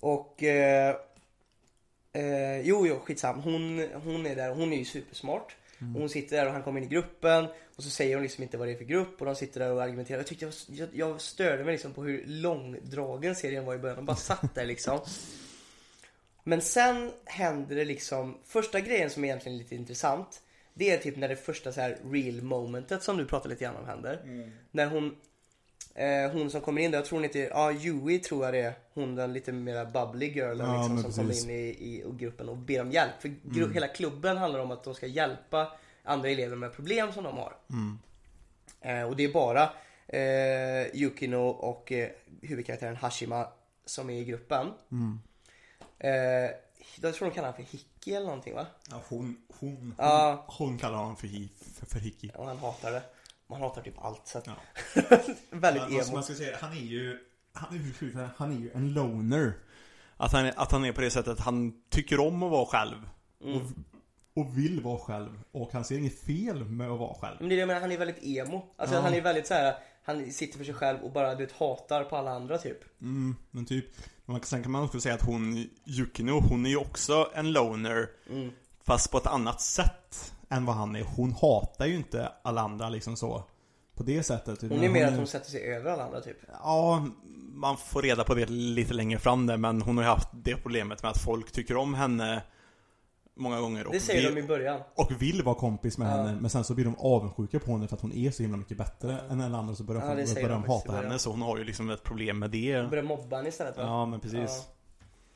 [0.00, 0.42] Och...
[0.42, 0.96] Eh,
[2.12, 3.40] eh, jo, jo, skitsam.
[3.40, 5.56] Hon, hon är där, hon är ju supersmart.
[5.94, 8.42] Och hon sitter där och han kommer in i gruppen och så säger hon liksom
[8.42, 10.18] inte vad det är för grupp och de sitter där och argumenterar.
[10.18, 13.96] Jag tyckte jag, jag, jag störde mig liksom på hur långdragen serien var i början.
[13.96, 15.00] De bara satt där liksom.
[16.44, 20.41] Men sen händer det liksom, första grejen som är egentligen lite intressant.
[20.74, 23.76] Det är typ när det första så här real momentet som du pratade lite grann
[23.76, 24.50] om händer.
[24.70, 25.16] När hon
[25.94, 28.60] Eh, hon som kommer in där, jag tror hon heter, ja Yui tror jag det
[28.60, 28.74] är.
[28.94, 31.44] Hon den lite mera bubbly girlen Ja, liksom, som kommer precis.
[31.44, 33.12] in i, i gruppen och ber om hjälp.
[33.20, 37.24] För gru- hela klubben handlar om att de ska hjälpa andra elever med problem som
[37.24, 37.52] de har.
[38.80, 39.62] Eh, och det är bara
[40.06, 42.08] eh, Yukino och eh,
[42.42, 43.48] huvudkaraktären Hashima
[43.84, 44.66] som är i gruppen.
[45.98, 46.50] Eh,
[47.00, 48.66] jag tror de kallar honom för Hiki eller någonting va?
[48.90, 50.44] Ja, hon, hon, Ja.
[50.48, 53.02] hon kallar honom för, hi, för, för Hiki Och han hatar det.
[53.46, 54.52] Man hatar typ allt så att, Ja.
[55.50, 56.12] väldigt alltså, emo.
[56.14, 57.18] man ska säga, han är ju,
[57.52, 59.52] han är, han är ju en loner.
[60.16, 62.66] Att han, är- att han är på det sättet att han tycker om att vara
[62.66, 63.08] själv
[63.44, 63.56] Mm.
[63.56, 63.62] Och,
[64.42, 65.40] och vill vara själv.
[65.52, 67.36] Och han ser inget fel med att vara själv.
[67.40, 68.66] Men det är det jag menar, han är väldigt emo.
[68.76, 69.00] Alltså Ja.
[69.02, 69.74] han är väldigt så här.
[70.04, 72.78] han sitter för sig själv och bara du vet, hatar på alla andra typ.
[73.00, 73.86] Mm, men typ.
[74.26, 78.08] Man- Sen kan man också säga att hon, Yukino, hon är ju också en loner
[78.30, 78.50] Mm.
[78.84, 81.02] Fast på ett annat sätt än vad han är.
[81.02, 83.44] Hon hatar ju inte alla andra liksom så.
[83.94, 84.60] på det sättet.
[84.62, 86.36] Hon är mer att hon sätter sig över alla andra typ.
[86.62, 87.06] Ja,
[87.54, 90.56] man får reda på det lite längre fram där, men hon har ju haft det
[90.56, 92.42] problemet med att folk tycker om henne
[93.34, 94.80] många gånger och, Det säger vill, de i början.
[94.94, 96.10] Och vill vara kompis med Ja.
[96.16, 98.58] henne, men sen så blir de avundsjuka på henne för att hon är så himla
[98.58, 101.18] mycket bättre än alla andra så börjar, Ja, säger börjar de hata henne.
[101.18, 102.76] så hon har ju liksom ett problem med det.
[102.76, 103.82] De börjar mobba henne istället va?
[103.82, 104.38] Ja, men precis.
[104.40, 104.74] Ja.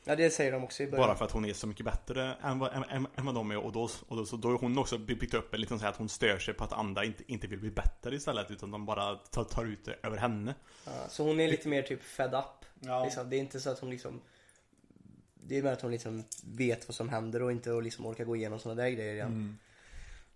[0.09, 1.07] Ja det säger de också i början.
[1.07, 3.51] Bara för att hon är så mycket bättre än vad, än, än, än vad de
[3.51, 5.83] är och då, och då, så då har hon också byggt upp en liten så
[5.85, 8.71] här att hon stör sig på att andra inte, inte vill bli bättre istället utan
[8.71, 10.55] de bara tar, tar ut det över henne.
[10.85, 12.65] Ja, så hon är lite mer typ fed up.
[12.79, 13.03] Ja.
[13.03, 13.29] Liksom.
[13.29, 14.21] Det är inte så att hon liksom
[15.47, 18.25] Det är mer att hon liksom vet vad som händer och inte och liksom orkar
[18.25, 19.27] gå igenom sådana där grejer igen.
[19.27, 19.57] Mm.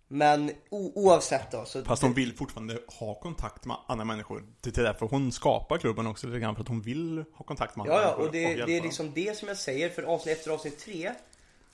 [0.08, 4.44] Men oavsett då så Fast hon vill fortfarande ha kontakt med andra människor.
[4.62, 7.76] Det är därför hon skapar klubben också lite grann för att hon vill ha kontakt
[7.76, 8.86] med andra Ja, ja, människor och det, hjälpa det är dem.
[8.86, 11.14] liksom det som jag säger för avsnitt, efter avsnitt tre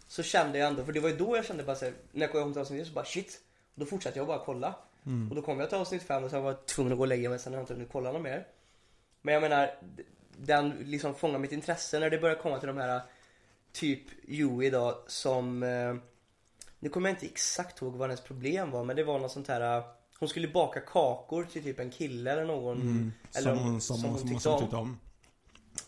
[0.08, 2.32] Så kände jag ändå, för det var ju då jag kände bara såhär, när jag
[2.32, 3.40] kom till avsnitt tre så bara shit
[3.74, 5.30] och Då fortsatte jag bara kolla Mm.
[5.30, 7.08] Och då kom jag till avsnitt fem och sen var jag tvungen att gå och
[7.08, 8.48] lägga mig sen har jag inte hunnit kolla något mer
[9.22, 9.76] Men jag menar,
[10.38, 13.02] den liksom fångar mitt intresse när det börjar komma till de här
[13.80, 15.96] Typ Yui då som eh,
[16.80, 19.48] Nu kommer jag inte exakt ihåg vad hennes problem var men det var något sånt
[19.48, 19.84] här
[20.20, 23.12] Hon skulle baka kakor till typ en kille eller någon Mm.
[23.36, 24.60] Eller Som, om- hon- som, som hon som, tyckte om.
[24.62, 25.00] tyckte om.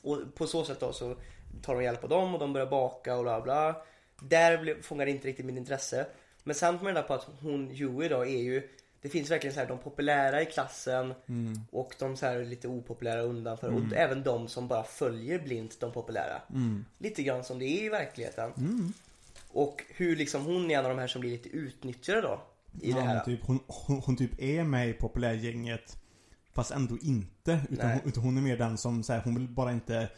[0.02, 1.15] Och på så sätt då så
[1.62, 3.75] tar de hjälp av dem och de börjar baka och bla bla.
[4.21, 4.58] Där
[5.06, 6.06] det inte riktigt min intresse.
[6.43, 8.69] Men sen kom jag reda på att hon, Yui då, är ju
[9.01, 11.59] Det finns verkligen så här de populära i klassen Mm.
[11.71, 13.69] och de så här lite opopulära undanför.
[13.69, 16.41] Och även de som bara följer blint de populära.
[16.53, 16.85] Mm.
[16.97, 18.51] Lite grann som det är i verkligheten.
[18.57, 18.93] Mm.
[19.51, 22.41] Och hur liksom hon är en av de här som blir lite utnyttjade då.
[22.81, 23.15] I det Ja, här.
[23.15, 25.95] men typ, hon, hon, hon typ är med i populärgänget
[26.53, 27.59] Fast ändå inte.
[27.69, 30.09] Utan, hon, utan hon är mer den som säger hon vill bara inte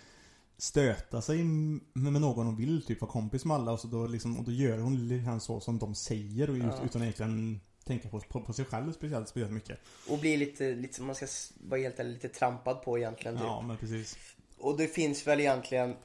[0.57, 4.37] stöta sig med, någon hon vill typ vara kompis med alla och, så då, liksom,
[4.37, 6.79] och då gör hon grann så som de säger och Ja.
[6.85, 9.79] utan egentligen tänka på, på, på sig själv speciellt, speciellt mycket.
[10.09, 11.27] Och blir lite, lite, man ska
[11.67, 13.37] vara helt ärlig, lite trampad på egentligen.
[13.37, 13.45] Typ.
[13.45, 14.17] Ja men precis.
[14.57, 15.95] Och det finns väl egentligen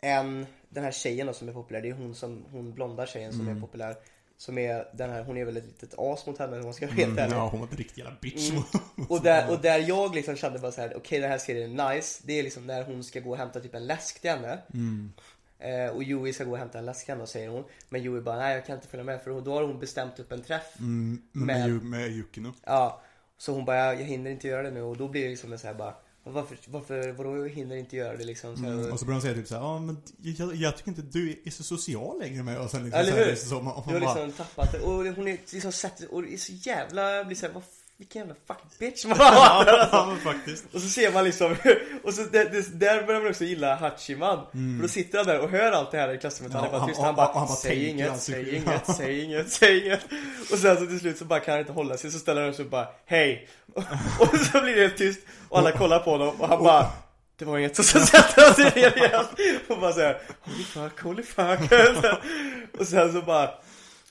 [0.00, 3.32] en, den här tjejen då som är populär, det är hon som, hon blonda tjejen
[3.32, 3.56] som Mm.
[3.56, 3.96] är populär.
[4.36, 6.86] Som är den här, hon är väl ett litet as mot henne om man ska
[6.86, 7.36] vara helt ärlig.
[7.36, 8.50] ja hon var ett riktigt jävla bitch.
[8.50, 8.62] Mm.
[9.08, 11.94] Och där, och där jag liksom kände bara så här: okej den här serien är
[11.94, 12.22] nice.
[12.26, 14.58] Det är liksom när hon ska gå och hämta typ en läsk till henne.
[14.74, 15.12] Mm.
[15.58, 17.64] Eh, och Joey ska gå och hämta en läsk till henne säger hon.
[17.88, 20.32] Men Joey bara, nej jag kan inte följa med för då har hon bestämt upp
[20.32, 20.78] en träff.
[20.78, 22.52] Mm, med, med, med Yukino.
[22.64, 23.02] Ja,
[23.38, 25.52] så hon bara, jag, jag hinner inte göra det nu och då blir det liksom
[25.52, 25.94] en så här bara
[26.32, 28.56] varför, varför, vadå jag hinner inte göra det liksom?
[28.56, 30.88] Så här, Mm, och så börjar de säga typ såhär, ja men jag, jag tycker
[30.88, 33.32] inte du är så social längre med och sen liksom Eller så här, hur?
[33.32, 34.80] det är så, man, man Du har bara, liksom tappat det.
[34.80, 37.62] Och hon är liksom sett, och är så jävla, blir såhär, vad
[37.98, 40.16] vilken jävla fucking bitch man hatar alltså.
[40.24, 40.64] faktiskt.
[40.74, 41.56] Och så ser man liksom,
[42.04, 44.46] och så där, där- där börjar man också gilla Hachiman.
[44.52, 46.52] För då sitter han där och hör allt det här i klassrummet.
[46.54, 47.00] Han är bara tyst.
[47.00, 48.32] Han bara, han bara säg inget, alltså.
[48.32, 50.00] säg inget, säg inget, säg inget.
[50.52, 52.10] Och sen så till slut så bara kan han inte hålla sig.
[52.10, 53.48] Så ställer han sig och bara, hej.
[53.74, 53.82] Och,
[54.20, 55.20] och så blir det helt tyst.
[55.48, 56.86] Och alla kollar på honom och han bara
[57.38, 59.24] det var inget, och så sätter han sig ner igen
[59.68, 61.60] och bara såhär Holy fuck, holy fuck
[62.78, 63.50] Och sen så bara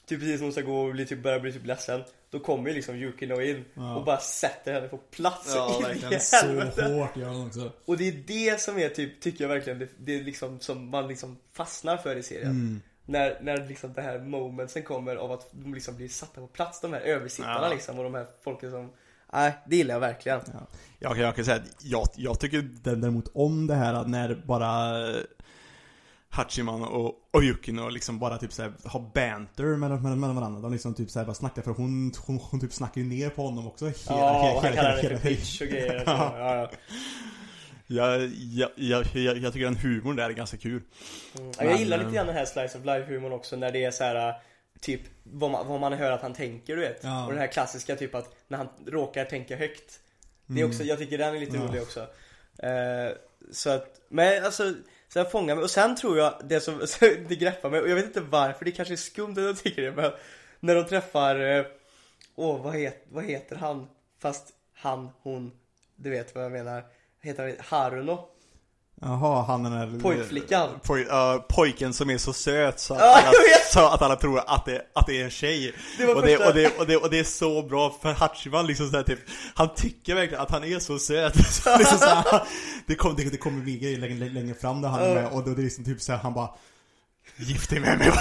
[0.08, 2.70] Typ precis som hon ska gå och bli, typ, börja bli typ ledsen Då kommer
[2.70, 3.96] ju liksom Yukino in Ja.
[3.96, 6.22] och bara sätter henne på plats Ja, in i verkligen.
[6.22, 7.72] Så hårt gör hon också.
[7.86, 10.90] Och det är det som är typ, tycker jag verkligen, det, det är liksom som
[10.90, 12.82] man liksom fastnar för i serien Mm.
[13.10, 16.82] När, när liksom det här momentsen kommer av att de liksom blir satta på plats,
[16.82, 17.74] de här översittarna Ja.
[17.74, 18.92] liksom och de här folken som
[19.34, 20.40] Nej, det gillar jag verkligen
[21.00, 24.36] Jag, kan- jag kan säga att jag, jag tycker Däremot om det här att när
[24.46, 24.98] bara
[26.30, 30.62] Hachiman och, och Yukino liksom bara typ såhär har banter mellan, mellan, mellan varandra.
[30.62, 33.42] De liksom typ såhär bara snackar för hon, hon, hon typ snackar ju ner på
[33.44, 33.86] honom också.
[33.86, 36.34] Hela, Ja, och han kallar hela- för bitch och grejer Ja.
[36.38, 36.70] ja, ja.
[37.88, 38.22] jag,
[38.78, 40.82] jag, jag, jag, tycker den humorn där är ganska kul.
[41.40, 41.52] Mm.
[41.52, 43.72] Ja, jag Men, gillar eh, lite grann den här slice of life humorn också när
[43.72, 44.34] det är så här
[44.82, 47.26] Typ vad man, vad man hör att han tänker du vet Ja.
[47.26, 50.00] Och den här klassiska typ att när han råkar tänka högt
[50.46, 50.70] Det är Mm.
[50.70, 52.00] också, jag tycker den är lite rolig också
[52.64, 53.16] eh,
[53.52, 54.74] Så att, men alltså
[55.08, 57.96] så jag fångar mig, och sen tror jag det som, det greppar mig och jag
[57.96, 60.12] vet inte varför, det kanske är skumt att jag tycker det men
[60.60, 61.66] När de träffar åh
[62.36, 63.88] Åh vad, het, vad heter han?
[64.20, 65.52] Fast han, hon
[65.96, 66.86] Du vet vad jag menar
[67.22, 68.30] Heter han Haruno?
[69.02, 70.00] Jaha, han den där...
[70.00, 73.34] Pojkflickan Poj, uh, pojken som är så söt så att, Ja, alla,
[73.74, 75.74] så att alla tror att det, att det är en tjej.
[75.98, 78.90] Det och, det, och, det, och, det, och det är så bra för Hachiman liksom
[78.90, 79.20] såhär typ
[79.54, 81.36] Han tycker verkligen att han är så söt.
[81.78, 82.44] liksom så här,
[82.86, 85.44] det, kom, det, det kommer bli grejer längre, längre fram där han är med och
[85.44, 86.50] då det är liksom typ såhär, han bara
[87.40, 88.08] Gift dig med mig!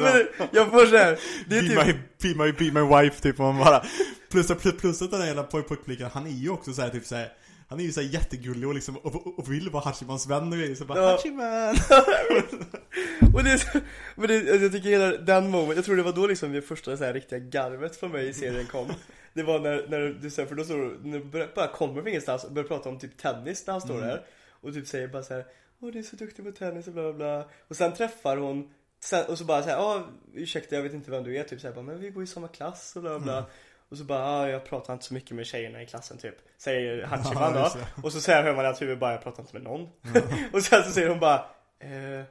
[0.00, 3.40] Men jag får såhär, det är Be, typ my, be, my, be my wife typ
[3.40, 3.84] och man bara
[4.30, 7.06] Plus, plus, plus att den där jävla poj- pojkflickan, han är ju också såhär typ
[7.06, 7.28] såhär
[7.70, 10.58] han är ju så här jättegullig och liksom, och, och, vill vara Hashimans vän och
[10.58, 11.10] grejer, så bara Ja.
[11.10, 11.76] Hashiman!
[13.34, 13.82] och det,
[14.14, 16.96] men det, jag tycker hela den moment, jag tror det var då liksom det första
[16.96, 18.92] så här riktiga garvet från mig i serien kom.
[19.32, 22.52] Det var när, när du säger, för då står du, bara kommer från ingenstans och
[22.52, 24.24] börjar prata om typ tennis när han står där.
[24.60, 25.44] Och typ säger bara så här,
[25.80, 27.48] Åh du är så duktig på tennis och bla bla bla.
[27.68, 31.24] Och sen träffar hon sen, Och så bara såhär, ja ursäkta jag vet inte vem
[31.24, 31.44] du är.
[31.44, 33.24] Typ såhär, bara, men vi går i samma klass och bla bla.
[33.24, 33.46] Bla
[33.90, 37.04] Och så bara, ja jag pratar inte så mycket med tjejerna i klassen typ Säger
[37.04, 38.02] Hachiman Ja, då.
[38.02, 39.80] Och så säger hör man hans huvud bara, jag pratar inte med någon
[40.52, 41.44] Och sen så säger hon bara,
[41.80, 42.24] eh,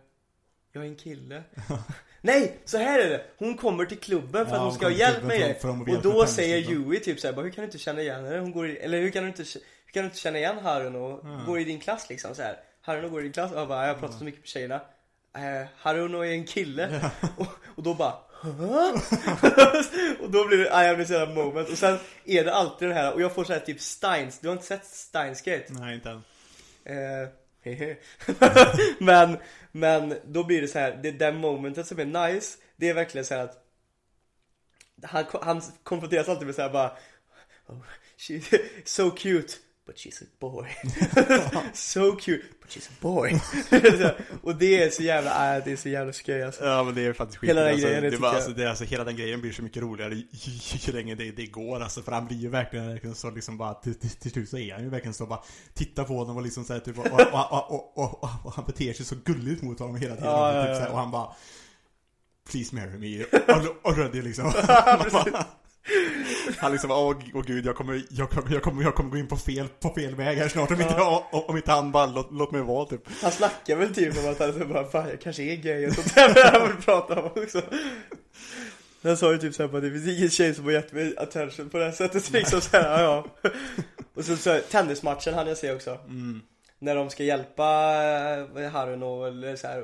[0.71, 1.43] jag är en kille
[2.21, 3.23] Nej, så här är det!
[3.37, 6.01] Hon kommer till klubben för Ja, att hon ska ha hjälp med det att Och
[6.01, 6.91] då säger tennisklubben.
[6.91, 8.39] Yui typ såhär, hur kan du inte känna igen henne?
[8.39, 9.43] Hon går i, eller hur kan du inte,
[9.85, 12.59] hur kan du inte känna igen Harun och går i din klass liksom så här.
[12.81, 14.81] Harun går i din klass och jag bara, jag pratar så mycket med tjejerna
[15.35, 18.13] eh, Haruno är en kille och, och då bara?
[20.19, 21.69] Och då blir det, blir så jävla moment.
[21.69, 24.47] Och sen är det alltid det här och jag får så här typ Steins, du
[24.47, 25.65] har inte sett Steins Gate?
[25.69, 26.23] Nej, inte än.
[26.83, 27.29] Eh,
[28.99, 29.37] men,
[29.71, 33.25] men då blir det så här, det där momentet som är nice, det är verkligen
[33.25, 33.65] så här att
[35.03, 36.97] han, han konfronteras alltid med så här bara
[37.67, 37.81] oh,
[38.17, 39.53] she's so cute
[39.89, 40.67] But she's a boy.
[41.73, 43.41] So cute But she's a boy.
[44.43, 46.65] Och det är så jävla, äh, det är så jävla skoj alltså.
[46.65, 48.35] Ja men det är faktiskt skit Hela den alltså, grejen, det det, jag.
[48.35, 51.31] alltså, det, alltså, Hela den grejen blir så mycket roligare ju, ju, ju längre det,
[51.31, 52.01] det går alltså.
[52.01, 54.73] För han blir ju verkligen, verkligen så liksom bara till, till, till slut så är
[54.73, 58.23] han ju verkligen så bara Tittar på honom och liksom såhär typ och, och, och,
[58.23, 60.29] och, han beter sig så gulligt mot honom hela tiden.
[60.29, 60.79] Ja, ja, typ, ja.
[60.79, 61.35] här, Och han bara
[62.51, 63.23] Please marry me.
[63.83, 64.53] Och, det liksom.
[64.67, 65.45] Bara-
[66.61, 69.27] Han liksom, åh åh, gud jag kommer, jag kommer, jag kommer, jag kommer gå in
[69.27, 72.27] på fel, på fel väg här snart om inte, om, om inte han bara låt,
[72.31, 73.01] låt mig vara typ.
[73.21, 75.93] Han snackar väl typ om att han så bara, fan jag kanske är gay och
[75.93, 76.51] sånt där.
[76.51, 77.61] Han vill prata om också.
[79.03, 81.69] Han sa ju typ såhär bara, det finns ingen tjej som har gett mig attention
[81.69, 83.01] på det här sättet liksom såhär, ja
[83.41, 83.51] ja.
[84.13, 85.99] Och så, så tennismatchen hann jag se också.
[86.79, 87.63] När de ska hjälpa
[88.71, 89.83] Harun och eller så här,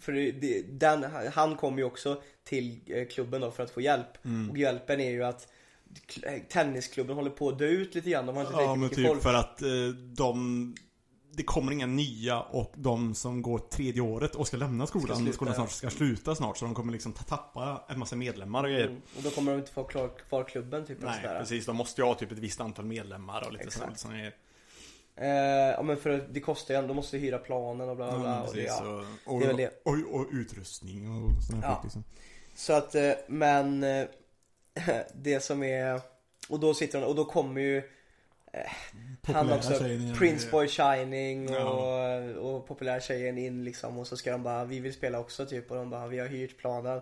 [0.00, 4.18] För det, den, han kom ju också till eh, klubben då för att få hjälp.
[4.50, 5.48] Och hjälpen är ju att
[6.48, 9.22] Tennisklubben håller på att dö ut lite grann, de har inte Ja men typ folk.
[9.22, 9.68] för att eh,
[10.16, 10.74] de
[11.34, 15.32] Det kommer inga nya och de som går tredje året och ska lämna skolan, sluta,
[15.32, 18.70] skolan snart ska sluta snart så de kommer liksom ta- tappa en massa medlemmar och
[18.70, 18.86] grejer.
[18.86, 19.02] Mm.
[19.16, 22.06] Och då kommer de inte få klar, kvar klubben typ Nej precis, de måste ju
[22.06, 24.34] ha typ ett visst antal medlemmar och lite sånt som är
[25.16, 25.28] Eh,
[25.76, 28.28] ja men för det kostar ju ändå, de måste hyra planen och bla bla bla
[28.30, 29.70] Ja, och det, ja.
[29.84, 31.74] och, och, och, utrustning och sådana Ja.
[31.74, 32.04] skit liksom.
[32.54, 34.04] Så att, eh, men eh,
[35.14, 36.00] det som är
[36.48, 37.78] Och då sitter hon, och då kommer ju
[38.52, 39.78] eh, Han också.
[40.18, 42.16] Prince Boy Shining och, Ja.
[42.40, 45.70] och populära tjejen in liksom och så ska de bara, vi vill spela också typ
[45.70, 47.00] och de bara, vi har hyrt planen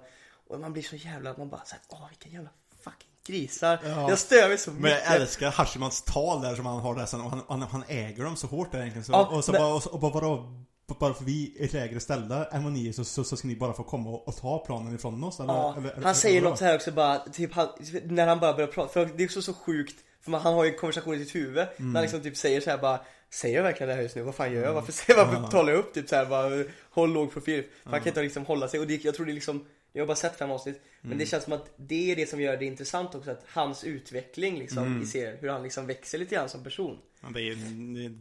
[0.48, 2.50] Och man blir så jävla, man bara såhär, åh vilka jävla
[2.84, 4.08] fucking grisar Ja.
[4.08, 7.06] Jag stör mig så Men mycket jag älskar Hashimans tal där som han har där
[7.06, 9.52] sen och han, han, han äger dem så hårt där egentligen så, Ja, och så
[9.52, 10.54] men- bara, och, och bara vadå?
[10.98, 13.56] Bara för vi är lägre ställda än vad ni är så, så, så ska ni
[13.56, 15.52] bara få komma och, och ta planen ifrån oss eller?
[15.52, 17.68] Ja, eller, eller, han säger något så här också bara, typ han,
[18.04, 20.64] när han bara börjar prata, för det är också så sjukt För man, han har
[20.64, 21.94] ju en konversation i sitt huvud, när Mm.
[21.94, 23.00] han liksom typ säger så här bara
[23.32, 24.22] Säger jag verkligen det här just nu?
[24.22, 24.74] Vad fan gör jag?
[24.74, 27.64] Varför, varför talar jag upp typ så här bara, håll låg profil?
[27.82, 30.02] För han kan inte liksom hålla sig och det, jag tror det är liksom Jag
[30.02, 31.18] har bara sett fem avsnitt Men Mm.
[31.18, 34.58] det känns som att det är det som gör det intressant också att hans utveckling
[34.58, 35.02] liksom Mm.
[35.02, 37.54] i serien Hur han liksom växer lite grann som person det, är,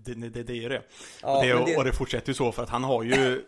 [0.03, 0.81] det, det, det, är det.
[1.21, 3.45] Ja, och, det, det- och det fortsätter ju så för att han har ju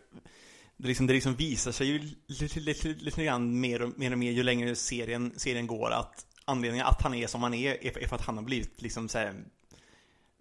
[0.77, 4.17] Det liksom, det liksom visar sig ju lite, lite, lite grann mer och, mer och
[4.17, 8.07] mer ju längre serien, serien går att Anledningen att han är som han är är,
[8.07, 9.33] för att han har blivit liksom så här,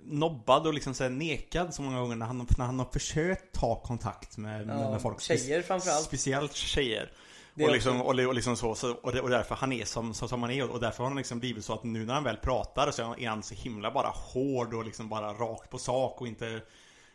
[0.05, 3.83] Nobbad och liksom så nekad så många gånger när han, när han har försökt ta
[3.83, 6.05] kontakt med, Ja, med folk tjejer framförallt.
[6.05, 7.13] Speciellt tjejer
[7.55, 10.43] och liksom, och, li- och liksom så, så och, det, därför han är som, som,
[10.43, 12.91] han är och därför har han liksom blivit så att nu när han väl pratar
[12.91, 16.61] så är han så himla bara hård och liksom bara rakt på sak och inte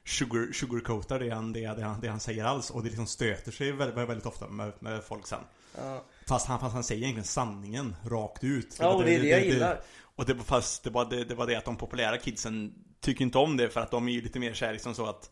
[0.05, 3.51] sugar, sugarcoatar det han, det, det, han, det han säger alls och det liksom stöter
[3.51, 5.39] sig väldigt, väldigt ofta med, med folk sen.
[5.77, 8.77] Ja, Fast han, fast han säger egentligen sanningen rakt ut.
[8.79, 9.81] ja och det är det jag gillar
[10.15, 13.37] och det, fast det var det, det var det att de populära kidsen tycker inte
[13.37, 15.31] om det för att de är ju lite mer såhär liksom så att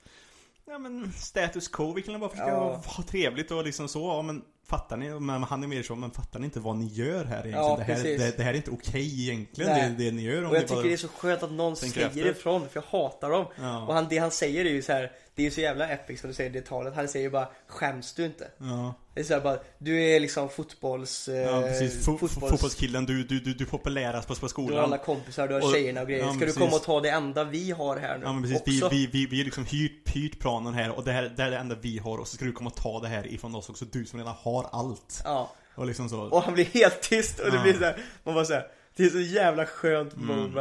[0.66, 2.82] Ja men status quo, vi kan bara försöka Ja.
[2.86, 5.10] ha trevligt och liksom så, ja men fattar ni?
[5.20, 7.54] Men han är mer så, men fattar ni inte vad ni gör här egentligen?
[7.64, 9.94] Ja, det, här, det, det här är inte okej egentligen, Nej.
[9.98, 10.84] det, det ni gör om Och jag tycker bara...
[10.84, 12.26] det är så skönt att någon säger efter.
[12.30, 13.46] ifrån, för jag hatar dem.
[13.62, 13.88] Ja.
[13.88, 16.22] Och han, det han säger är ju så här, det är ju så jävla epic
[16.22, 16.96] som du säger det talet.
[16.96, 18.48] Han säger bara, skäms du inte?
[18.58, 21.28] Ja, Det är så bara, du är liksom fotbolls...
[21.28, 22.06] eh, ja precis.
[22.06, 24.72] Fo fotbolls- Fotbollskillen, du, du, du, du är populärast på, på skolan.
[24.72, 26.22] Du har alla kompisar, du har Och- tjejerna och grejer.
[26.24, 26.62] ja, Ska men du precis.
[26.64, 28.26] komma och ta det enda vi har här nu?
[28.26, 28.90] Ja men precis, vi, också?
[28.90, 31.58] vi, vi, vi har liksom hyrt, hyrt planen här och det här det är det
[31.58, 33.86] enda vi har och så ska du komma och ta det här ifrån oss också,
[33.86, 35.22] du som redan har allt.
[35.24, 35.52] Ja.
[35.76, 36.22] Och liksom så.
[36.22, 37.64] Och han blir helt tyst och det Ja.
[37.64, 40.54] blir så här, man bara så här, det är så jävla skönt Mm.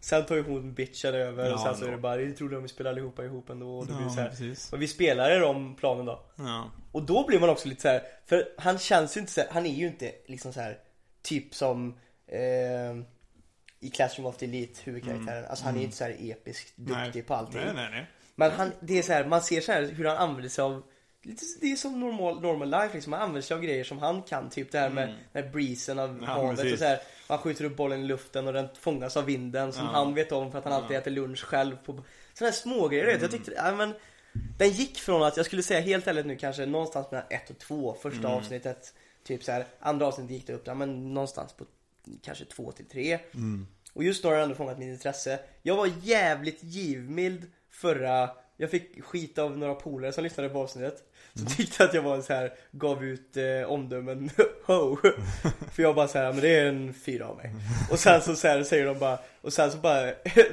[0.00, 2.54] Sen tar ju hon bitchen över och Ja, sen så är det bara, det trodde
[2.54, 4.28] de vi spelade allihopa ihop ändå och det blir Ja, så här.
[4.28, 4.72] precis.
[4.72, 6.24] Och vi spelar i de planen då.
[6.36, 6.70] Ja.
[6.92, 9.48] Och då blir man också lite så här, för han känns ju inte så här,
[9.52, 10.78] han är ju inte liksom så här
[11.22, 12.96] typ som eh,
[13.80, 15.44] i Classroom of the Elite huvudkaraktären.
[15.44, 17.22] Alltså han är inte så här episkt duktig Nej.
[17.22, 17.60] på allting.
[17.64, 18.06] Nej, nej, nej.
[18.34, 20.82] Men han, det är så här, man ser så här hur han använder sig av
[21.22, 24.22] Lite, det är som normal, normal life liksom, han använder sig av grejer som han
[24.22, 25.16] kan, typ det här med Mm.
[25.32, 28.46] den här breezen av Ja, havet och så här, Han skjuter upp bollen i luften
[28.46, 29.90] och den fångas av vinden som Ja.
[29.92, 31.00] han vet om för att han alltid Ja.
[31.00, 31.92] äter lunch själv på
[32.34, 33.22] Sådana här smågrejer, mm.
[33.22, 33.94] jag tyckte, ja men
[34.58, 37.58] Den gick från att, jag skulle säga helt ärligt nu kanske någonstans mellan ett och
[37.58, 38.30] två första Mm.
[38.38, 41.64] avsnittet Typ så här, andra avsnittet gick det upp, ja men någonstans på
[42.22, 43.66] kanske två till tre Mm.
[43.92, 45.38] och just då har det ändå fångat mitt intresse.
[45.62, 51.02] Jag var jävligt givmild förra, jag fick skit av några polare som lyssnade på avsnittet.
[51.34, 54.30] Som tyckte att jag var så här, gav ut eh, omdömen
[54.66, 54.96] ho.
[55.72, 57.54] För jag bara så här, men det är en fyra av mig.
[57.90, 60.04] Och sen så, så här, säger de bara, och sen så bara,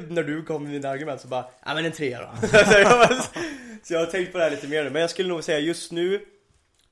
[0.09, 2.47] när du kom med dina argument så bara, ja men en trea då.
[2.47, 3.21] så, jag bara,
[3.83, 5.59] så jag har tänkt på det här lite mer nu, men jag skulle nog säga
[5.59, 6.25] just nu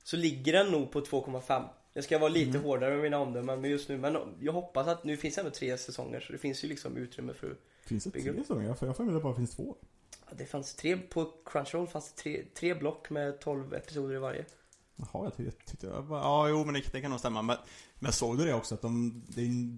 [0.03, 1.63] så ligger den nog på 2,5.
[1.93, 5.03] Jag ska vara lite hårdare med mina omdömen men just nu, men jag hoppas att
[5.03, 8.11] nu finns det ändå tre säsonger så det finns ju liksom utrymme för Finns det
[8.11, 8.67] tre säsonger?
[8.67, 9.75] Jag får får med att det bara finns två.
[10.37, 14.45] Det fanns tre, på Crunchyroll fanns det tre, tre block med 12 episoder i varje.
[14.95, 17.41] Jaha, jag tyckte, tyckte jag bara, ja, jo men det, det kan nog stämma.
[17.41, 17.57] Men,
[17.99, 19.23] Men såg du det också att de,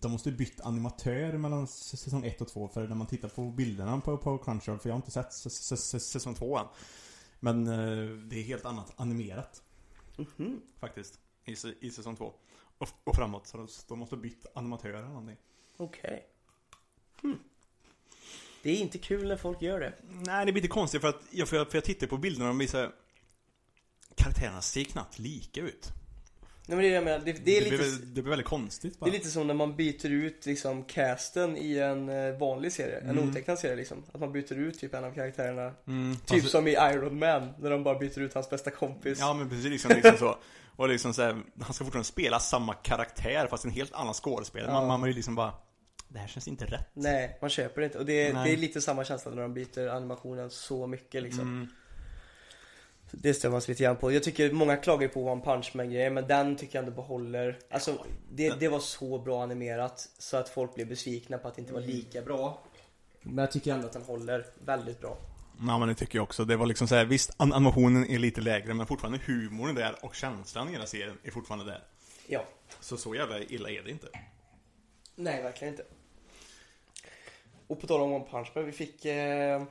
[0.01, 4.01] de, måste bytt animatör mellan säsong 1 och 2 för när man tittar på bilderna
[4.01, 5.33] på, på Crunchyroll, för jag har inte sett
[6.01, 6.65] säsong två än.
[7.39, 9.61] Men eh, det är helt annat animerat
[10.17, 10.61] Mhm.
[10.79, 11.19] faktiskt.
[11.45, 12.33] I, i säsong två.
[12.77, 13.47] Och, och framåt.
[13.47, 15.37] Så de, de måste bytt animatör eller någonting.
[15.77, 16.25] Okej.
[17.21, 17.39] Hmm.
[18.65, 19.93] Det är inte kul när folk gör det.
[20.09, 22.45] Nej, det blir lite konstigt för att jag, för jag, för jag tittar på bilderna
[22.45, 22.91] och de visar
[24.15, 25.91] Karaktärerna ser knappt lika ut.
[26.67, 28.29] Nej men det är det jag menar, det, det är det, lite blir, det blir
[28.29, 29.07] väldigt konstigt Det bara.
[29.09, 33.09] är lite som när man byter ut liksom casten i en eh, vanlig serie, en
[33.09, 33.29] Mm.
[33.29, 34.03] otecknad serie liksom.
[34.11, 35.71] Att man byter ut typ en av karaktärerna.
[35.87, 39.17] Mm, Typ fast- som i Iron Man, när de bara byter ut hans bästa kompis.
[39.19, 40.37] Ja men precis, liksom, liksom så.
[40.75, 44.71] Och liksom så här, han ska fortfarande spela samma karaktär fast en helt annan skådespelare.
[44.71, 44.79] Ja.
[44.79, 45.53] Man, man är ju liksom bara,
[46.07, 46.87] det här känns inte rätt.
[46.93, 47.97] Nej, man köper det inte.
[47.97, 51.41] Och det, det är lite samma känsla när de byter animationen så mycket liksom.
[51.41, 51.67] Mm.
[53.11, 54.11] Det stör man sig lite grann på.
[54.11, 57.59] Jag tycker många klagar på One Punch Man grejer men den tycker jag ändå behåller.
[57.69, 61.61] Alltså det, det var så bra animerat så att folk blev besvikna på att det
[61.61, 62.63] inte var lika bra.
[63.21, 65.17] Men jag tycker ändå att den håller väldigt bra.
[65.67, 66.45] Ja men det tycker jag också.
[66.45, 69.73] Det var liksom så här, visst an- animationen är lite lägre men fortfarande humorn är
[69.73, 71.83] där och känslan i hela serien är fortfarande där.
[72.27, 72.45] Ja.
[72.79, 74.07] Så så jävla illa är det inte.
[75.15, 75.85] Nej, verkligen inte.
[77.67, 79.61] Och på tal om One Punch Man, vi fick eh,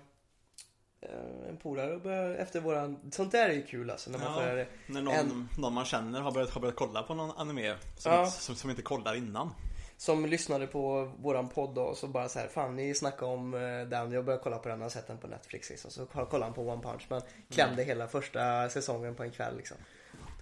[1.00, 3.10] eh, en polare efter våran...
[3.12, 4.34] Sånt där är ju kul alltså när man Ja.
[4.34, 4.66] får.
[4.92, 8.12] När någon, En- någon man känner har börjat, har börjat kolla på någon anime som,
[8.12, 8.26] Ja.
[8.26, 9.50] som, som inte kollar innan.
[9.96, 13.60] Som lyssnade på våran podd och så bara så här, fan ni snackade om eh,
[13.60, 15.90] den, jag började kolla på den och har sett den på Netflix liksom.
[15.90, 19.76] Så kollade han på One Punch Man, klämde hela första säsongen på en kväll liksom.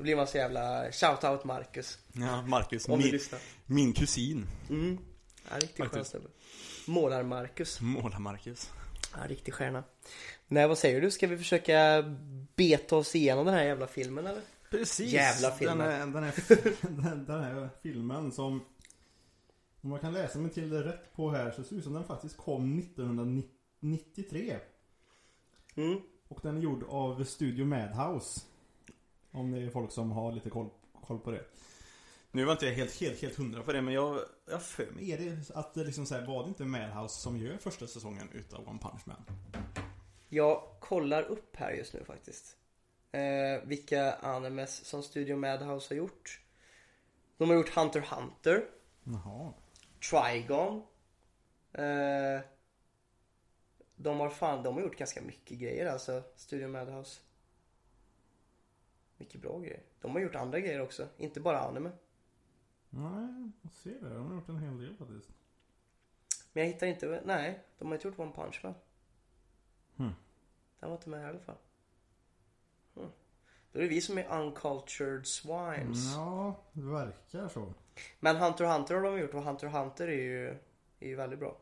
[0.03, 3.41] Då blir man så jävla, shout-out Marcus, Ja, Marcus, om du min, lyssnar.
[3.67, 4.47] min kusin.
[4.71, 4.99] Mm.
[5.51, 6.29] Ja, riktigt skön snubbe.
[6.87, 7.81] Målar-Marcus.
[7.81, 8.71] Målar-Marcus.
[9.15, 9.85] Ja, riktig stjärna.
[10.49, 11.11] Nej, vad säger du?
[11.11, 12.05] Ska vi försöka
[12.57, 14.43] beta oss igenom den här jävla filmen eller?
[14.71, 15.13] Precis.
[15.13, 15.79] Jävla filmen.
[15.79, 16.33] Den, är, den, är,
[17.03, 18.65] den, den här filmen som
[19.81, 21.93] Om man kan läsa mig till det rätt på här så ser det ut som
[21.93, 24.59] den faktiskt kom 1993
[25.77, 26.01] Mm.
[26.29, 28.41] Och den är gjord av Studio Madhouse
[29.33, 30.71] Om det är folk som har lite koll,
[31.07, 31.45] koll på det
[32.31, 35.13] Nu var inte jag helt, helt, helt hundra på det men jag, jag för mig.
[35.13, 38.29] Är det att det liksom så här, var det inte Madhouse som gör första säsongen
[38.33, 39.25] utav One Punch Man?
[40.29, 42.57] Jag kollar upp här just nu faktiskt.
[43.13, 46.41] Eh, vilka animes som Studio Madhouse har gjort.
[47.37, 48.65] De har gjort Hunter Hunter,
[49.05, 49.53] Jaha
[50.11, 50.83] Trigon.
[51.73, 52.41] Eh,
[53.97, 57.21] de har fan, de har gjort ganska mycket grejer alltså, Studio Madhouse.
[59.23, 59.83] Mycket bra grejer.
[60.01, 61.91] De har gjort andra grejer också, inte bara anime.
[62.91, 64.15] Nej, jag ser det.
[64.15, 65.31] De har gjort en hel del faktiskt
[66.53, 68.75] Men jag hittar inte, nej, de har inte gjort One Punch Man.
[69.97, 70.15] Hmm.
[70.81, 71.57] Den var inte med i alla fall.
[72.95, 73.11] Hmm.
[73.73, 76.15] Då är det vi som är uncultured swines.
[76.15, 77.75] Ja, det verkar så
[78.21, 80.49] Men Hunter x Hunter har de gjort och Hunter x Hunter är ju,
[81.01, 81.57] är ju väldigt bra.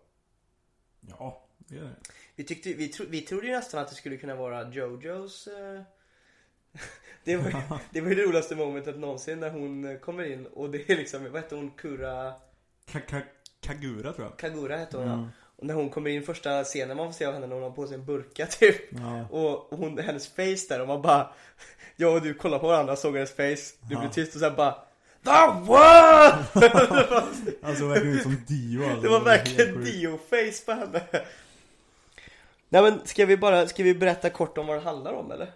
[1.00, 1.96] Ja, det är det
[2.34, 5.82] Vi, tyckte, vi, tro, vi trodde ju nästan att det skulle kunna vara Jojos eh...
[7.24, 7.56] det, var, ju-
[7.90, 10.96] det var ju det roligaste momentet någonsin när hon eh, kommer in och det är
[10.96, 11.70] liksom, vad heter hon?
[11.70, 12.32] Kura
[12.92, 13.22] Ka- ka-
[13.60, 15.20] Kagura tror jag Kagura heter hon Mm.
[15.20, 15.28] ja.
[15.56, 17.70] Och när hon kommer in första scenen man får se av henne när hon har
[17.70, 18.76] på sig en burka typ.
[18.92, 21.30] Ja, Och hon, hennes face där och man bara
[21.96, 24.00] Jag och du kollar på varandra såg hennes face Du Ja.
[24.00, 24.72] blev tyst och sen bara
[25.24, 26.44] The world!
[27.62, 29.00] Alltså verkligen ut som Dio alltså.
[29.00, 29.84] Det var verkligen.
[29.84, 31.00] Dio-face på henne.
[32.68, 35.52] Nej men ska vi bara, ska vi berätta kort om vad den handlar om eller?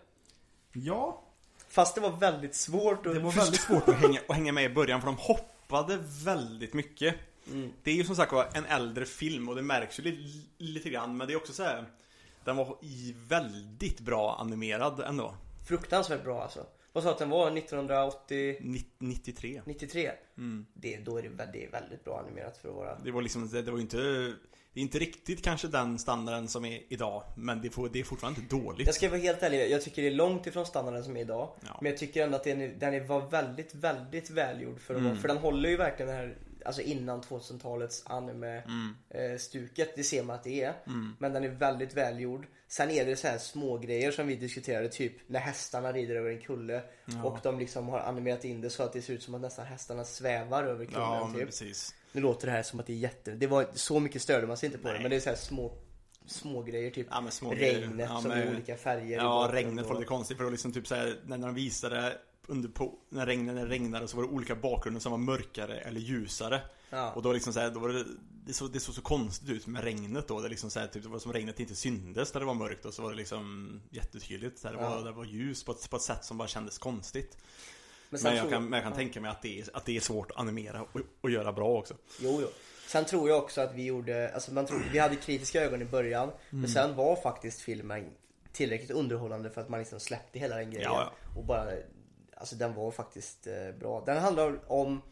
[0.75, 1.21] Ja,
[1.69, 4.65] Fast det var väldigt svårt att Det var väldigt svårt att hänga, att hänga med
[4.65, 7.15] i början för de hoppade väldigt mycket.
[7.51, 7.73] Mm.
[7.83, 11.17] Det är ju som sagt en äldre film och det märks ju lite, lite grann
[11.17, 11.85] men det är också så här.
[12.45, 15.35] Den var i väldigt bra animerad ändå.
[15.69, 16.67] Fruktansvärt bra alltså.
[16.93, 17.59] Vad sa att den var?
[17.59, 18.59] 1980?
[18.61, 19.63] Nitt- 93.
[19.65, 20.11] 93?
[20.39, 20.67] Mm.
[20.75, 22.99] Det, då är det, det är väldigt bra animerat för att vara...
[22.99, 24.33] Det var liksom, det, det var ju inte
[24.75, 28.05] Det är inte riktigt kanske den standarden som är idag Men det, får, det är
[28.05, 31.05] fortfarande inte dåligt Jag ska vara helt ärlig, jag tycker det är långt ifrån standarden
[31.05, 31.49] som är idag.
[31.67, 31.79] Ja.
[31.81, 35.17] Men jag tycker ändå att den, den var väldigt, väldigt välgjord för Mm.
[35.17, 38.95] För den håller ju verkligen det här, alltså innan 2000-talets anime Mm.
[39.11, 39.87] eh.
[39.97, 40.75] Det ser man att det är.
[40.87, 41.17] Mm.
[41.19, 42.47] Men den är väldigt välgjord.
[42.69, 46.31] Sen är det så här små grejer som vi diskuterade, typ när hästarna rider över
[46.31, 46.83] en kulle.
[47.05, 47.23] Ja.
[47.25, 49.67] Och de liksom har animerat in det så att det ser ut som att nästan
[49.67, 51.47] hästarna svävar över kullen Ja, typ.
[51.47, 53.31] precis Nu låter det här som att det är jätte...
[53.31, 54.95] Det var så mycket störde man sig inte på det.
[54.95, 55.03] Nej.
[55.03, 55.73] Men det är så här små,
[56.27, 57.07] små grejer typ.
[57.11, 57.81] Ja små grejer.
[57.81, 59.17] Regnet ja, som är olika färger.
[59.17, 62.69] Ja, regnet var lite konstigt för det var liksom typ såhär när de visade under
[62.69, 66.61] på, när det regnade så var det olika bakgrunder som var mörkare eller ljusare.
[66.91, 67.13] Ja.
[67.13, 68.05] Och då liksom såhär, då var det,
[68.47, 70.41] det såg, det såg så konstigt ut med regnet då.
[70.41, 72.95] Det liksom såhär, typ, det var som regnet inte syndes när det var mörkt och
[72.95, 74.59] så var det liksom jättetydligt.
[74.59, 74.91] Så här, det, Ja.
[74.91, 77.39] var, det var ljus på ett, på ett sätt som bara kändes konstigt.
[78.23, 78.97] Men, Men jag tror kan, men jag kan ja.
[78.97, 81.79] tänka mig att det, är, att det är svårt att animera och, och göra bra
[81.79, 81.95] också.
[82.21, 82.49] Jo, jo.
[82.87, 85.85] Sen tror jag också att vi gjorde, alltså man tror, vi hade kritiska ögon i
[85.85, 86.29] början.
[86.29, 86.39] Mm.
[86.51, 88.05] Men sen var faktiskt filmen
[88.53, 90.91] tillräckligt underhållande för att man liksom släppte hela den grejen.
[90.93, 91.71] Ja, Och bara,
[92.37, 94.03] alltså den var faktiskt eh, bra.
[94.07, 95.03] Den handlar om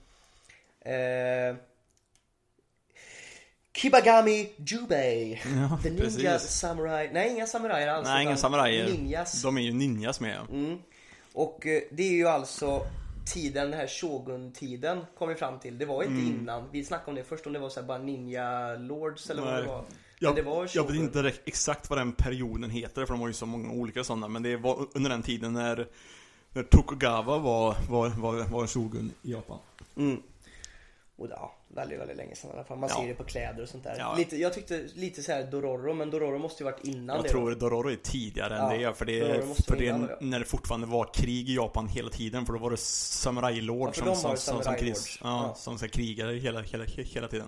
[0.81, 1.57] eh,
[3.77, 5.41] Kibagami Jubei.
[5.45, 6.51] Ja, The Ninja precis.
[6.51, 7.11] Samurai.
[7.13, 8.09] Nej, inga samurajer alls.
[8.09, 8.89] Nej, inga samurajer.
[8.89, 9.43] Ninjas.
[9.43, 10.39] De är ju ninjas med.
[10.51, 10.79] Mm.
[11.35, 12.87] Och eh, det är ju alltså
[13.27, 15.79] tiden, den här Shogun-tiden kom vi fram till.
[15.79, 16.69] Det var inte innan.
[16.73, 19.53] Vi snackade om det först om det var så här bara Ninja Lords eller vad
[19.53, 19.63] Nej.
[19.63, 19.85] det var.
[20.19, 23.35] Jag, det var jag vet inte exakt vad den perioden heter för de har ju
[23.35, 25.87] så många olika sådana Men det var under den tiden när
[26.55, 29.59] när Tokugawa var, var, var, var Shogun i Japan.
[29.97, 30.23] Mm.
[31.17, 32.79] Och ja, väldigt, väldigt länge sedan i alla fall.
[32.79, 32.97] Man Ja.
[33.01, 33.95] ser det på kläder och sånt där.
[33.99, 34.15] Ja.
[34.19, 37.29] Lite, jag tyckte lite så här Dororo, men Dororo måste ju varit innan Jag det
[37.29, 37.57] tror då.
[37.69, 41.15] Dororo är tidigare Ja, än det för det, för det innan när det fortfarande var
[41.15, 44.75] krig i Japan hela tiden för då var det samurajlord Ja, de som, som, som,
[44.81, 45.19] lords.
[45.23, 47.47] ja, som så krigade hela, hela, hela tiden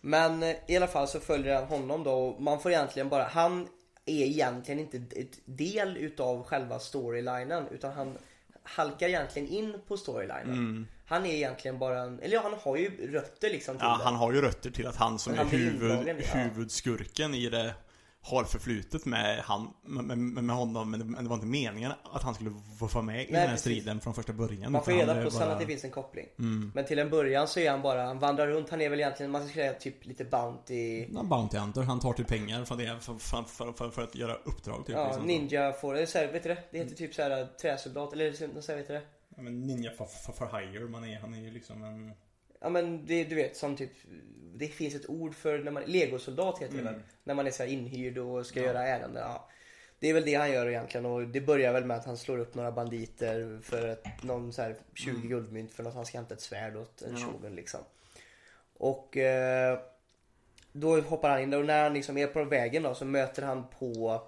[0.00, 3.24] Men eh, i alla fall så följer han honom då och man får egentligen bara,
[3.24, 3.68] han
[4.06, 8.18] är egentligen inte ett del utav själva storylinen utan han
[8.62, 10.88] halkar egentligen in på storylinen.
[11.06, 14.04] Han är egentligen bara en, eller ja han har ju rötter liksom till Ja, det.
[14.04, 16.38] han har ju rötter till att han som är han blir huvud, i- ja.
[16.38, 17.74] huvudskurken i det
[18.24, 22.34] har förflutet med, han, med, med, med honom men det, var inte meningen att han
[22.34, 23.60] skulle få vara med i den här precis.
[23.60, 24.72] striden från första början.
[24.72, 26.26] Man får reda på är sen bara- att det finns en koppling.
[26.38, 26.72] Mm.
[26.74, 29.32] Men till en början så är han bara, han vandrar runt, han är väl egentligen,
[29.32, 32.86] man ska säga typ lite bounty En Bounty Hunter, han tar typ pengar från det.
[32.86, 34.96] Är för, för, för, för, för att göra uppdrag typ.
[34.96, 35.26] Ja, liksom.
[35.26, 36.62] ninja får, eller så här, vet du det?
[36.70, 39.02] Det heter typ såhär träsoldat, eller så här, vet du det?
[39.36, 42.12] Ja, men Ninja for, for, for hire, man är, han är ju liksom en...
[42.60, 43.92] Ja men det, du vet som typ
[44.54, 47.02] Det finns ett ord för när man, legosoldat heter det väl?
[47.24, 49.48] När man är så här inhyrd och ska göra ärenden ja.
[49.98, 52.38] Det är väl det han gör egentligen och det börjar väl med att han slår
[52.38, 56.34] upp några banditer för ett, någon så här 20 guldmynt för att han ska hämta
[56.34, 57.80] ett svärd åt en shogun liksom.
[58.78, 59.78] Och eh,
[60.72, 63.42] då hoppar han in där och när han liksom är på vägen då så möter
[63.42, 64.22] han på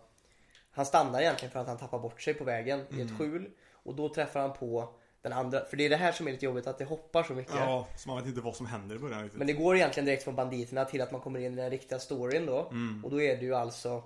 [0.70, 3.50] Han stannar egentligen för att han tappar bort sig på vägen i ett skjul
[3.84, 6.44] och då träffar han på den andra, för det är det här som är lite
[6.44, 7.54] jobbigt att det hoppar så mycket.
[7.54, 9.38] Ja, så man vet inte vad som händer i början riktigt.
[9.38, 11.98] Men det går egentligen direkt från banditerna till att man kommer in i den riktiga
[11.98, 12.68] storyn då.
[12.70, 13.04] Mm.
[13.04, 14.02] Och då är det ju alltså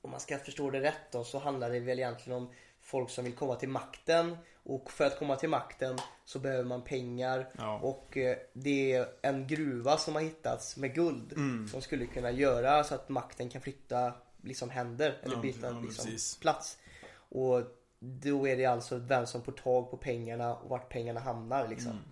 [0.00, 3.24] Om man ska förstå det rätt då så handlar det väl egentligen om folk som
[3.24, 4.36] vill komma till makten.
[4.62, 7.48] Och för att komma till makten så behöver man pengar.
[7.58, 7.78] Ja.
[7.78, 11.32] Och eh, det är en gruva som har hittats med guld.
[11.32, 11.68] Mm.
[11.68, 14.12] Som skulle kunna göra så att makten kan flytta
[14.42, 15.18] liksom händer.
[15.22, 16.78] Eller Ja, byta ja, liksom, plats.
[17.12, 17.62] Och
[18.00, 21.90] då är det alltså vem som får tag på pengarna och vart pengarna hamnar liksom.
[21.90, 22.02] Mm.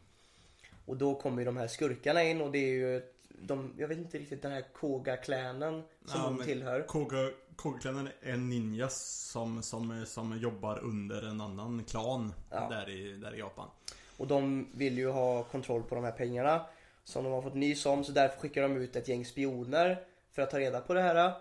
[0.86, 3.02] Och då kommer ju de här skurkarna in och det är ju
[3.40, 6.82] de, jag vet inte riktigt den här Koga-klänen som Ja, hon tillhör.
[6.86, 12.68] Koga, Koga-klanen är en ninja som, som, som jobbar under en annan klan Ja.
[12.70, 13.68] där, i, där i Japan.
[14.16, 16.66] Och de vill ju ha kontroll på de här pengarna
[17.04, 20.42] som de har fått nys om så därför skickar de ut ett gäng spioner för
[20.42, 21.32] att ta reda på det här.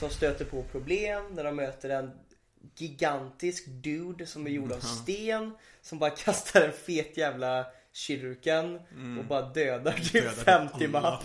[0.00, 2.10] Som stöter på problem när de möter en
[2.76, 8.80] gigantisk dude som är gjord av sten som bara kastar en fet jävla shuriken
[9.18, 11.00] och bara dödar typ Dödar 50 alla.
[11.00, 11.18] man.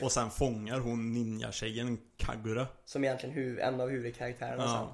[0.00, 2.66] Och sen fångar hon ninja-tjejen Kagura.
[2.84, 4.86] Som egentligen hu- en av huvudkaraktärerna sen.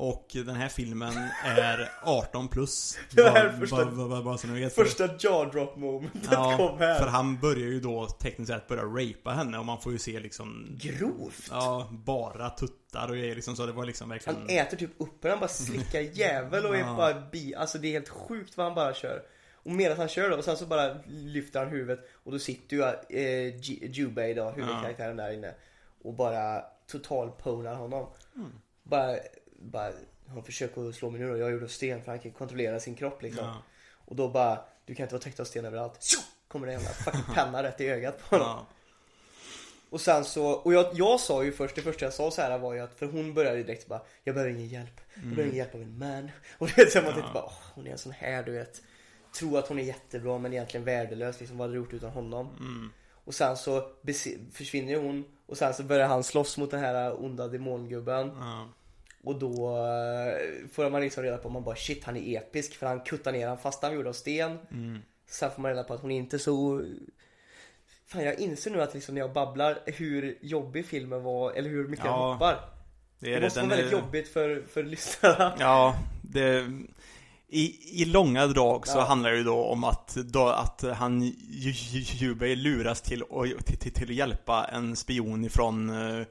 [0.00, 0.06] Ja.
[0.06, 1.12] Och den här filmen
[1.44, 2.98] är 18 plus.
[3.10, 4.74] Det här Bara- första- bara- bara- bara så ni vet.
[4.74, 6.98] För- Första jaw drop momentet Ja, kom här.
[6.98, 10.20] för han börjar ju då tekniskt sett börja rapa henne och man får ju se
[10.20, 11.48] liksom Grovt.
[11.50, 15.22] Ja, bara tuttar och grejer liksom så det var liksom verkligen Han äter typ upp
[15.22, 16.94] den, han bara slickar jävel och är Ja.
[16.96, 19.22] bara bi, alltså det är helt sjukt vad han bara kör.
[19.62, 22.76] Och medan han kör då, och sen så bara lyfter han huvudet och då sitter
[22.76, 25.54] ju eh, Ju- Jubei då, huvudkaraktären där inne
[26.02, 28.06] och bara totalponar honom.
[28.36, 28.50] Mm.
[28.82, 29.16] Bara,
[29.60, 29.92] bara,
[30.28, 32.80] han försöker slå mig nu då, jag är gjord av sten för han kan kontrollera
[32.80, 33.44] sin kropp liksom.
[33.44, 33.62] Ja.
[33.92, 36.02] Och då bara, du kan inte vara täckt av sten överallt.
[36.02, 36.20] Tjo!
[36.48, 38.48] Kommer det en jävla fucking penna rätt i ögat på honom.
[38.48, 38.66] Ja.
[39.90, 42.58] Och sen så, och jag, jag sa ju först, det första jag sa så här
[42.58, 45.42] var ju att, för hon började ju direkt bara Jag behöver ingen hjälp, jag behöver
[45.42, 47.90] ingen hjälp av en man Och det vet så man tänkte bara, åh, hon är
[47.90, 48.82] en sån här du vet
[49.34, 52.48] Tror att hon är jättebra men egentligen värdelös liksom, vad hade du gjort utan honom?
[52.60, 52.92] Mm.
[53.24, 53.90] Och sen så
[54.52, 58.68] försvinner hon och sen så börjar han slåss mot den här onda demongubben Ja.
[59.24, 62.74] Och då eh, får man liksom reda på, man bara shit han är episk.
[62.74, 64.58] För han kuttar ner han fast han var gjord av sten.
[64.70, 64.98] Mm.
[65.30, 66.82] Sen får man reda på att hon är inte så
[68.06, 71.88] Fan jag inser nu att liksom när jag babblar hur jobbig filmen var, eller hur
[71.88, 72.60] mycket jag Ja, hoppar.
[73.18, 75.52] Det Det måste vara väldigt är- jobbigt för, för lyssnarna.
[75.58, 76.66] Ja, det...
[77.52, 79.02] I, I långa drag så Ja.
[79.04, 83.66] handlar det ju då om att, då, att han, Ju- Ju- Jubei luras till, att-
[83.66, 86.26] till, till, till att hjälpa en spion ifrån, eh,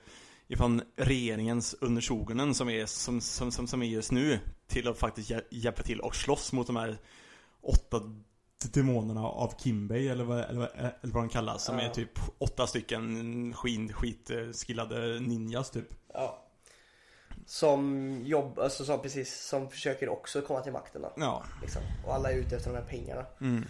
[0.51, 5.29] ifrån regeringens Undersogenen som är, som, som, som, som är just nu till att faktiskt
[5.31, 6.97] hjä- hjälpa till och slåss mot de här
[7.61, 8.01] åtta
[8.73, 11.65] Demonerna av Kimbay eller vad, eller, vad- eller vad de kallas.
[11.65, 11.83] Som Ja.
[11.85, 15.87] är typ åtta stycken skin, skitskillade ninjas typ.
[16.13, 16.45] Ja
[17.45, 21.43] Som jobb, alltså som precis, som försöker också komma till makten då, Ja.
[21.61, 21.81] liksom.
[22.05, 23.65] Och alla är ute efter de här pengarna Mm.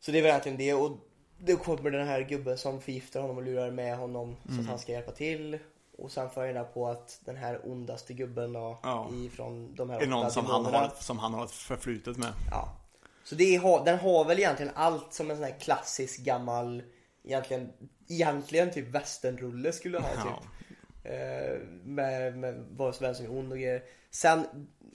[0.00, 0.98] Så det är väl egentligen det och
[1.38, 4.60] då kommer den här gubben som förgiftar honom och lurar med honom så Mm.
[4.60, 5.58] att han ska hjälpa till
[5.98, 9.10] Och sen får jag reda på att den här ondaste gubben då Ja.
[9.12, 12.32] ifrån de här Är någon som han, har, som han har ett förflutet med?
[12.50, 12.76] Ja.
[13.24, 16.82] Så det är, den har väl egentligen allt som en sån här klassisk gammal
[17.24, 17.72] Egentligen,
[18.08, 20.42] egentligen typ westernrulle skulle ha typ Ja.
[21.02, 24.46] Eh, Med, med vad som är ond och grejer Sen,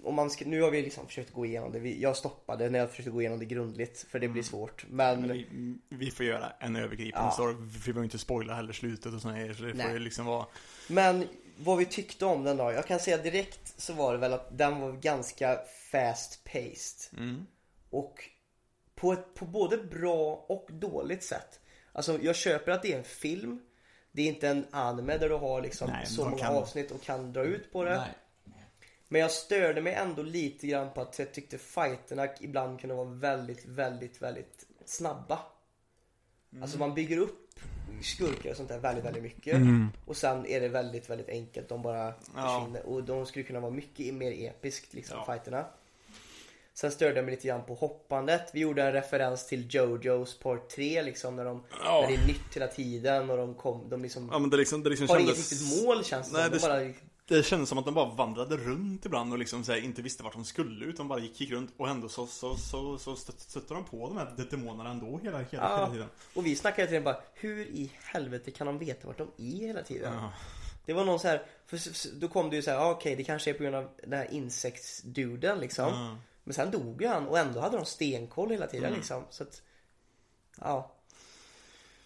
[0.04, 2.80] om man ska, nu har vi liksom försökt gå igenom det Vi- Jag stoppade när
[2.80, 6.26] jag försökte gå igenom det grundligt för det blir svårt Men, Men vi, vi får
[6.26, 7.32] göra en övergripande Ja.
[7.32, 7.54] story.
[7.60, 9.54] Vi behöver inte spoila heller slutet och såna grejer.
[9.54, 9.94] Så det får Nej.
[9.94, 10.46] ju liksom vara...
[10.90, 11.24] men
[11.60, 14.58] vad vi tyckte om den då Jag kan säga direkt så var det väl att
[14.58, 15.60] den var ganska
[15.92, 17.46] fast paced Mm.
[17.90, 18.30] Och
[18.96, 21.60] på, ett, på både bra och dåligt sätt.
[21.92, 23.60] Alltså jag köper att det är en film.
[24.18, 27.02] Det är inte en anime där du har liksom Nej, så många kan- avsnitt och
[27.02, 27.98] kan dra ut på det.
[27.98, 28.10] Nej.
[29.08, 33.06] Men jag störde mig ändå lite grann på att jag tyckte fighterna ibland kunde vara
[33.10, 35.40] väldigt, väldigt, väldigt snabba.
[36.62, 37.60] Alltså man bygger upp
[38.02, 39.62] skurkar och sånt där väldigt, väldigt mycket.
[40.06, 41.70] Och sen är det väldigt, väldigt enkelt.
[41.70, 42.60] De bara Ja.
[42.60, 42.86] försvinner.
[42.86, 45.34] Och de skulle kunna vara mycket mer episkt liksom, Ja.
[45.34, 45.66] fighterna.
[46.80, 48.50] Sen störde jag mig lite grann på hoppandet.
[48.54, 52.02] Vi gjorde en referens till Jojos Part 3 liksom när de Ja.
[52.02, 54.84] när det är nytt hela tiden och de kom, de liksom Ja men det liksom,
[54.84, 55.52] det liksom har inget kändes...
[55.52, 56.70] riktigt mål känns det Nej, som.
[56.70, 56.94] De det- bara,
[57.38, 60.24] Det kändes som att de bara vandrade runt ibland och liksom så här, inte visste
[60.24, 63.40] vart de skulle utan bara gick, gick runt och ändå så, så, så, så stött-
[63.40, 65.76] stötte de på de här demonerna ändå hela, hela, Ja.
[65.78, 66.08] hela tiden.
[66.34, 69.68] och vi snackade hela tiden bara hur i helvete kan de veta vart de är
[69.68, 70.14] hela tiden?
[70.14, 70.32] Ja.
[70.86, 71.80] Det var någon så här, för
[72.20, 74.14] då kom det ju så här, ah, okej det kanske är på grund av den
[74.20, 76.18] här insektsduden liksom.
[76.48, 78.98] Men sen dog ju han och ändå hade de stenkoll hela tiden Mm.
[78.98, 79.24] liksom.
[79.30, 79.62] Så att,
[80.62, 80.94] ja.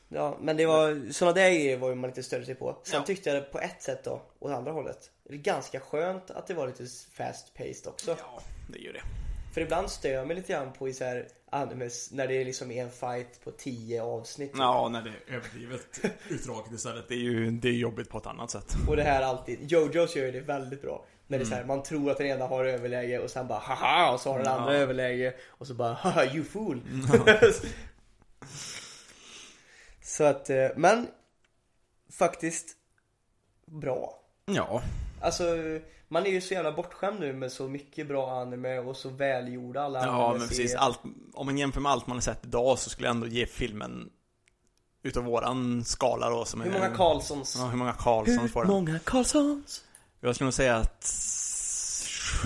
[0.10, 2.78] Ja, men det var, sådana där grejer var ju man lite större sig på.
[2.84, 3.06] Sen Ja.
[3.06, 5.12] tyckte jag det på ett sätt då, åt andra hållet.
[5.24, 8.16] Det är ganska skönt att det var lite fast paced också.
[8.20, 9.02] ja, det gör det.
[9.54, 12.72] För ibland stör jag mig lite grann på i så här animes när det liksom
[12.72, 14.52] är en fight på tio avsnitt.
[14.58, 17.08] Ja, när det är överdrivet utdraget istället.
[17.08, 18.74] Det är ju det är jobbigt på ett annat sätt.
[18.90, 21.06] Och det här alltid, Jojos gör ju det väldigt bra.
[21.32, 21.68] När det är så Mm.
[21.68, 24.40] här, man tror att den ena har överläge och sen bara haha och så har
[24.40, 26.82] den andra överläge och så bara haha you fool.
[30.04, 31.08] så att, eh, men
[32.18, 32.68] faktiskt
[33.66, 34.20] bra.
[34.46, 34.82] Ja.
[35.22, 35.44] Alltså
[36.08, 39.82] man är ju så jävla bortskämd nu med så mycket bra anime och så välgjorda
[39.82, 40.76] alla Ja, men precis.
[40.76, 41.00] Allt,
[41.34, 44.10] om man jämför med allt man har sett idag så skulle jag ändå ge filmen
[45.04, 46.80] utav våran skala då som Hur är...
[46.80, 47.56] många Karlssons?
[47.60, 48.72] Ja, hur många Karlssons får den?
[48.74, 49.84] många Karlssons?
[50.22, 51.14] Jag skulle nog säga att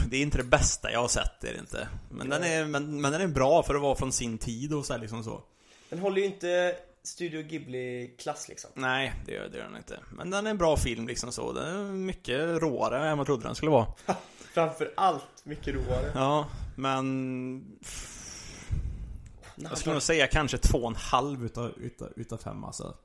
[0.09, 1.87] det är inte det bästa jag har sett, det är det inte.
[2.09, 4.85] Men den är, men, men den är bra för att vara från sin tid och
[4.85, 5.43] så här liksom så.
[5.89, 8.69] Den håller ju inte Studio Ghibli-klass liksom.
[8.73, 9.99] Nej, det gör, det gör den inte.
[10.11, 11.53] Men den är en bra film liksom så.
[11.53, 13.87] Den är mycket råare än jag trodde den skulle vara.
[14.53, 16.11] Framför allt mycket roligare.
[16.15, 17.77] Ja, men...
[19.55, 21.45] Jag skulle nog säga kanske två och en halv.
[21.45, 22.95] Utav, utav, utav fem alltså.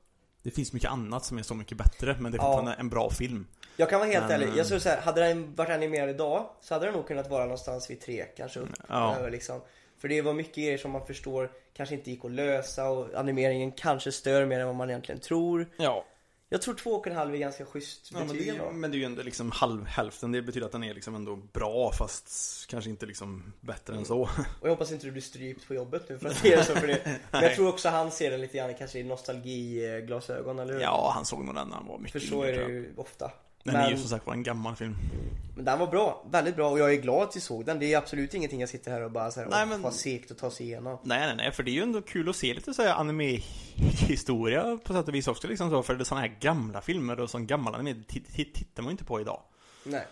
[0.43, 2.73] Det finns mycket annat som är så mycket bättre, men det är Ja.
[2.73, 3.47] en bra film.
[3.81, 6.49] Jag kan vara helt Men, ärlig, eh, jag skulle säga, hade den varit animerad idag
[6.61, 9.27] så hade den nog kunnat vara någonstans vid tre kanske upp Ja.
[9.31, 9.61] liksom.
[9.97, 13.71] För det var mycket grejer som man förstår kanske inte gick att lösa och animeringen
[13.71, 15.69] kanske stör mer än vad man egentligen tror.
[15.77, 16.05] Ja.
[16.49, 18.91] Jag tror två och en halv är ganska schysst Ja, men, det betyg är, men
[18.91, 21.91] det är ju ändå liksom halv, hälften, det betyder att den är liksom ändå bra
[21.91, 22.29] fast
[22.69, 24.21] kanske inte liksom bättre än så.
[24.21, 24.29] Och
[24.61, 26.87] jag hoppas inte du blir strypt på jobbet nu för att det är så för
[26.87, 27.19] det.
[27.31, 30.81] Men jag tror också han ser den lite grann kanske i nostalgiglasögon, eller hur?
[30.81, 33.31] Ja, han såg nog den när han var För mycket så är det ju ofta.
[33.63, 34.95] Den men, är ju som sagt var en gammal film.
[35.55, 37.79] men den var bra, väldigt bra och jag är glad att vi såg den.
[37.79, 40.37] Det är absolut ingenting jag sitter här och bara såhär, Nej, men- vad segt att
[40.37, 40.97] ta sig igenom.
[41.03, 44.79] Nej, nej, nej, för det är ju ändå kul att se lite så här anime-historia
[44.83, 47.29] på sätt och vis också liksom så, för det är sådana här gamla filmer och
[47.29, 48.03] sån gammal anime
[48.33, 49.41] tittar man ju inte på idag.
[49.83, 50.05] Nej.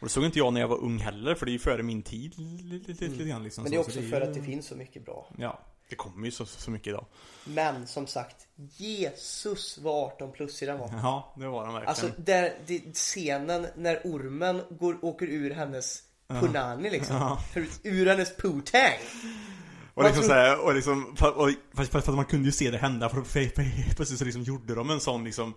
[0.00, 1.82] Och det såg inte jag när jag var ung heller, för det är ju före
[1.82, 4.34] min tid lite, lite, lite grann liksom Men det är så, också så för att
[4.34, 5.28] det finns så mycket bra.
[5.38, 5.58] Ja,
[5.92, 7.06] det kommer ju så, så mycket idag.
[7.44, 8.36] Men som sagt,
[8.76, 10.90] Jesus vad 18 plus i den var.
[11.02, 11.88] Ja, det var den verkligen.
[11.88, 17.16] Alltså där, det, scenen när ormen går, åker ur hennes punani liksom.
[17.16, 17.42] Ja.
[17.82, 18.98] Ur, hennes poo-tang.
[19.94, 23.08] Och liksom tror- såhär, och liksom, för, för att man kunde ju se det hända,
[23.08, 25.54] för, för, för liksom gjorde de en sån liksom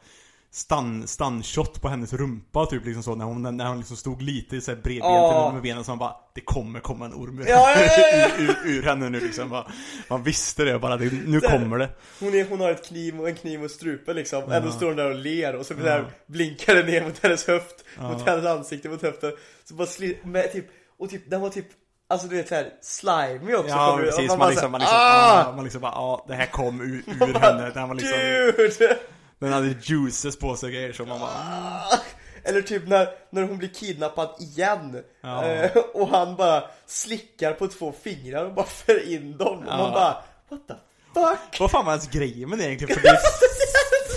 [0.55, 4.21] Stun, stun shot på hennes rumpa typ liksom så när hon, när hon liksom stod
[4.21, 5.51] lite så här bredbent Ja.
[5.53, 8.27] med benen så man bara Det kommer komma en orm ur, Ja, ja, ja, ja.
[8.37, 9.67] ur, ur, ur henne nu liksom bara,
[10.09, 11.89] Man visste det bara, det, nu här- kommer det
[12.19, 14.51] Hon, är, hon har ett kniv och en kniv mot strupen liksom.
[14.51, 15.83] Ändå står hon där och ler och så Ja.
[15.83, 17.85] där blinkar det ner mot hennes höft.
[17.97, 18.11] Ja.
[18.11, 19.31] Mot hennes ansikte, mot höften.
[19.63, 20.65] Så bara sli, med typ,
[20.99, 21.67] och typ, den var typ
[22.07, 23.93] Alltså du vet såhär, slimy också Ja.
[23.93, 25.43] Och precis, man, bara liksom, man liksom, ah!
[25.47, 25.53] ah!
[25.55, 28.97] man liksom bara, ja det här kom ur, ur henne, den var liksom Dude!
[29.45, 31.99] Den hade juices på sig och grejer så man bara Ah!
[32.43, 35.45] Eller typ när, när hon blir kidnappad igen Ja.
[35.45, 39.77] eh, Och han bara slickar på två fingrar och bara för in dem Och Ja.
[39.77, 40.17] man bara
[40.49, 40.73] What the
[41.13, 41.59] fuck?
[41.59, 42.95] Vad fan var ens grejen med det egentligen?
[42.95, 43.17] För det,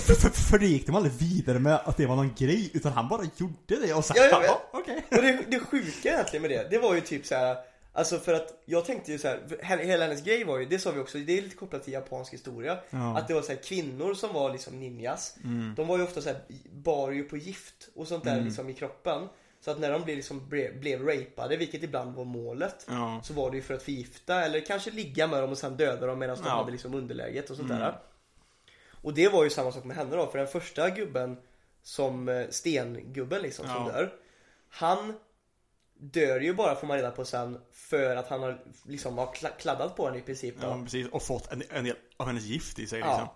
[0.05, 2.91] för, för, för det gick de aldrig vidare med att det var någon grej Utan
[2.91, 4.47] han bara gjorde det och sen Ja, vet.
[4.49, 7.57] ja, okej Och det, det sjuka egentligen med det, det var ju typ så här.
[7.93, 10.79] Alltså för att jag tänkte ju så här, he- hela hennes grej var ju, det
[10.79, 12.77] sa vi också, det är lite kopplat till japansk historia.
[12.89, 13.17] Ja.
[13.17, 15.35] Att det var så här kvinnor som var liksom ninjas.
[15.43, 15.73] Mm.
[15.75, 16.39] De var ju ofta så här,
[16.71, 18.45] bar ju på gift och sånt där Mm.
[18.45, 19.27] liksom i kroppen.
[19.61, 22.85] Så att när de blev, liksom, blev, blev rapade, vilket ibland var målet.
[22.89, 23.21] Ja.
[23.23, 26.07] Så var det ju för att förgifta eller kanske ligga med dem och sen döda
[26.07, 26.51] dem medan de Ja.
[26.51, 27.81] hade liksom underläget och sånt Mm.
[27.81, 27.99] där.
[29.01, 31.37] Och det var ju samma sak med henne då, för den första gubben
[31.83, 34.13] som eh, stengubben liksom som dör.
[34.69, 35.13] Han
[35.99, 39.57] dör ju bara får man reda på sen för att han har liksom har kla-
[39.59, 40.67] kladdat på henne i princip då.
[40.67, 43.35] Ja precis, och fått en, en del av hennes gift i sig liksom Ja.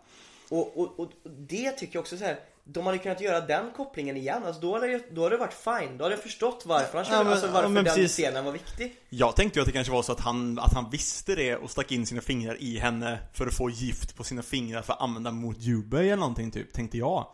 [0.50, 1.12] Och, och, och
[1.48, 2.40] det tycker jag också så här.
[2.66, 5.54] De hade kunnat göra den kopplingen igen, alltså då hade det, då hade det varit
[5.54, 5.98] fine.
[5.98, 8.12] Då hade jag förstått varför han körde, Ja, men- alltså varför ja, den precis.
[8.12, 8.96] scenen var viktig.
[9.10, 11.72] Jag tänkte ju att det kanske var så att han, att han visste det och
[11.72, 15.02] stack in sina fingrar i henne För att få gift på sina fingrar för att
[15.02, 17.28] använda mot Yubei eller någonting typ, tänkte jag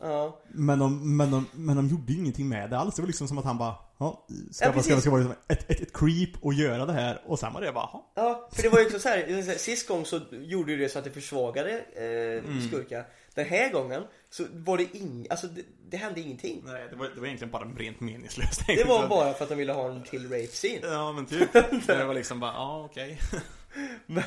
[0.00, 0.40] Ja.
[0.48, 2.94] Men de, men, de, men de gjorde ju ingenting med det alls.
[2.94, 5.36] Det var liksom som att han bara, ja, ska, Ja, ja, ska, ska vara liksom
[5.48, 7.20] ett, ett, ett creep och göra det här.
[7.26, 8.12] Och sen var det bara, ja.
[8.14, 10.98] Ja, för det var ju också så här, sist gång så gjorde ju det så
[10.98, 12.68] att det försvagade eh, Mm.
[12.68, 13.04] skurkar.
[13.34, 16.62] Den här gången så var det ing, alltså det, det hände ingenting.
[16.66, 19.58] Nej, det var, det var egentligen bara rent meningslöst Det var bara för att de
[19.58, 20.80] ville ha en till rape scene.
[20.86, 21.52] Ja men typ,
[21.86, 23.20] det var liksom bara, ja okej
[24.06, 24.24] Men,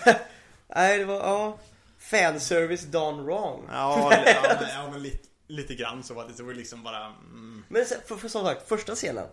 [0.75, 1.57] nej det var, ja.
[1.99, 3.61] Fanservice done wrong.
[3.71, 7.63] Ja, ja, men, ja men lite, lite grann så var det, var liksom bara mm.
[7.69, 9.27] Men sen, för, för som sagt, första scenen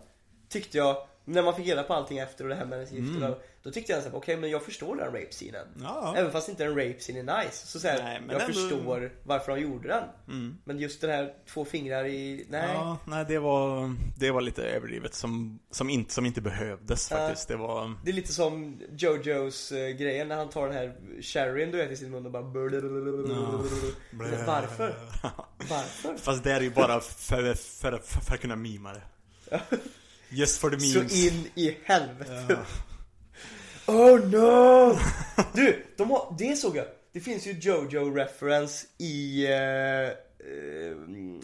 [0.49, 3.23] tyckte jag, när man fick reda på allting efter och det här med hennes gift
[3.23, 5.67] och då, tyckte jag såhär, okej men jag förstår den rape-scenen.
[5.81, 7.67] Ja, Även fast inte en rape-scene är nice.
[7.67, 10.03] Så, så här, Nej, jag ändå- förstår varför de gjorde den.
[10.27, 10.57] Mm.
[10.63, 12.69] Men just den här två fingrar i, nej.
[12.73, 17.17] Ja, nej det var, det var lite överdrivet som, som, inte, som inte behövdes Ja.
[17.17, 17.47] faktiskt.
[17.47, 21.71] Det var, Det är lite som Jojos eh, grejen när han tar den här sherryn
[21.71, 22.43] du vet i sin mun och bara
[24.45, 24.95] Varför?
[25.69, 26.17] Varför?
[26.17, 29.01] Fast det är ju bara för, för, för, för att kunna mima det.
[30.29, 31.25] Just for the Så memes.
[31.25, 32.45] in i helvete.
[32.49, 32.55] Ja.
[33.91, 34.97] Oh no!
[35.53, 36.85] Du, de har, det såg jag.
[37.13, 40.09] Det finns ju Jojo reference i uh,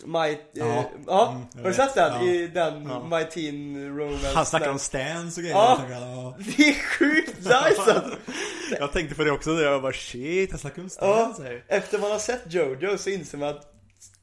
[0.06, 0.30] My...
[0.32, 0.86] eh, Ja.
[1.08, 1.32] ja.
[1.32, 2.14] Mm, har du sett den?
[2.26, 2.32] Ja.
[2.32, 3.08] I den Ja.
[3.18, 4.28] My Teen Romance?
[4.36, 5.56] Han snackar om stans och grejer.
[5.56, 5.82] Ja.
[5.90, 6.36] Ja.
[6.58, 8.12] Det är sjukt nice alltså.
[8.80, 11.64] Jag tänkte på det också, jag bara shit, jag snackar om Ja, stans här.
[11.68, 13.74] efter man har sett Jojo så inser man att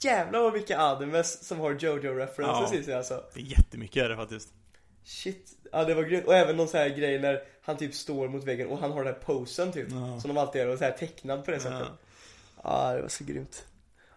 [0.00, 2.78] jävlar vad mycket animes som har Jojo references Ja.
[2.78, 3.20] i sig alltså.
[3.34, 4.48] Det är jättemycket är det faktiskt.
[5.05, 6.26] Shit, ja det var grymt.
[6.26, 9.05] Och även någon sån här grej när han typ står mot väggen och han har
[9.05, 9.88] den här posen typ.
[9.90, 10.20] Ja.
[10.20, 11.88] Som de alltid gör och så här tecknad på det sättet.
[12.62, 13.64] Ja, det var så grymt.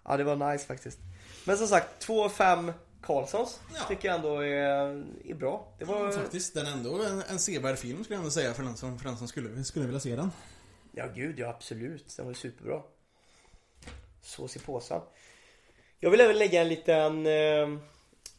[0.05, 0.99] Ja, det var nice faktiskt.
[1.45, 3.79] Men som sagt, 2-5 Karlssons Ja.
[3.87, 5.73] tycker jag ändå är, är bra.
[5.79, 6.11] Det var...
[6.11, 8.99] Faktiskt, den är ändå en, en sevärd film skulle jag ändå säga för den som,
[8.99, 10.31] för den som skulle, skulle vilja se den.
[10.91, 12.17] Ja, gud ja, absolut.
[12.17, 12.81] Den var superbra.
[14.21, 15.01] sås i påsen.
[15.99, 17.79] Jag vill även lägga en liten eh,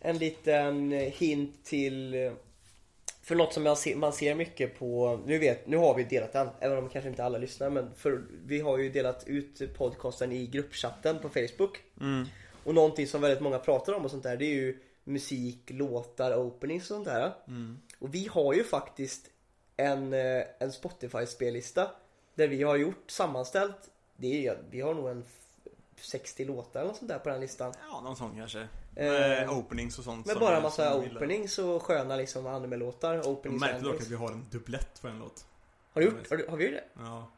[0.01, 2.30] En liten hint till
[3.22, 6.32] För något som jag ser, man ser mycket på Nu vet, nu har vi delat
[6.32, 10.32] den Även om kanske inte alla lyssnar men för Vi har ju delat ut podcasten
[10.32, 12.26] i gruppchatten på Facebook Mm.
[12.64, 16.36] Och någonting som väldigt många pratar om och sånt där det är ju Musik, låtar,
[16.36, 17.78] openings och sånt där Mm.
[17.99, 19.30] Och vi har ju faktiskt
[19.76, 21.90] en, eh, en Spotify-spellista
[22.34, 26.92] Där vi har gjort sammanställt Det är, vi har nog en f- 60 låtar eller
[26.92, 28.68] sånt där på den listan Ja, någon sån kanske.
[28.99, 30.26] Eh, Med openings och sånt.
[30.26, 33.84] Med bara jag- en massa jag openings och sköna liksom anime-låtar Jag Openings och märkte
[33.84, 35.44] dock att vi har en dubblett på en låt.
[35.92, 36.30] Har du gjort?
[36.30, 36.84] Har, du, har vi gjort det?
[37.03, 37.30] Ja.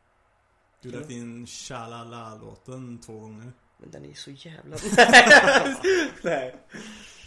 [0.82, 3.52] Du lät in Shalala-låten två gånger.
[3.78, 4.76] Men den är ju så jävla...
[6.22, 6.56] Nej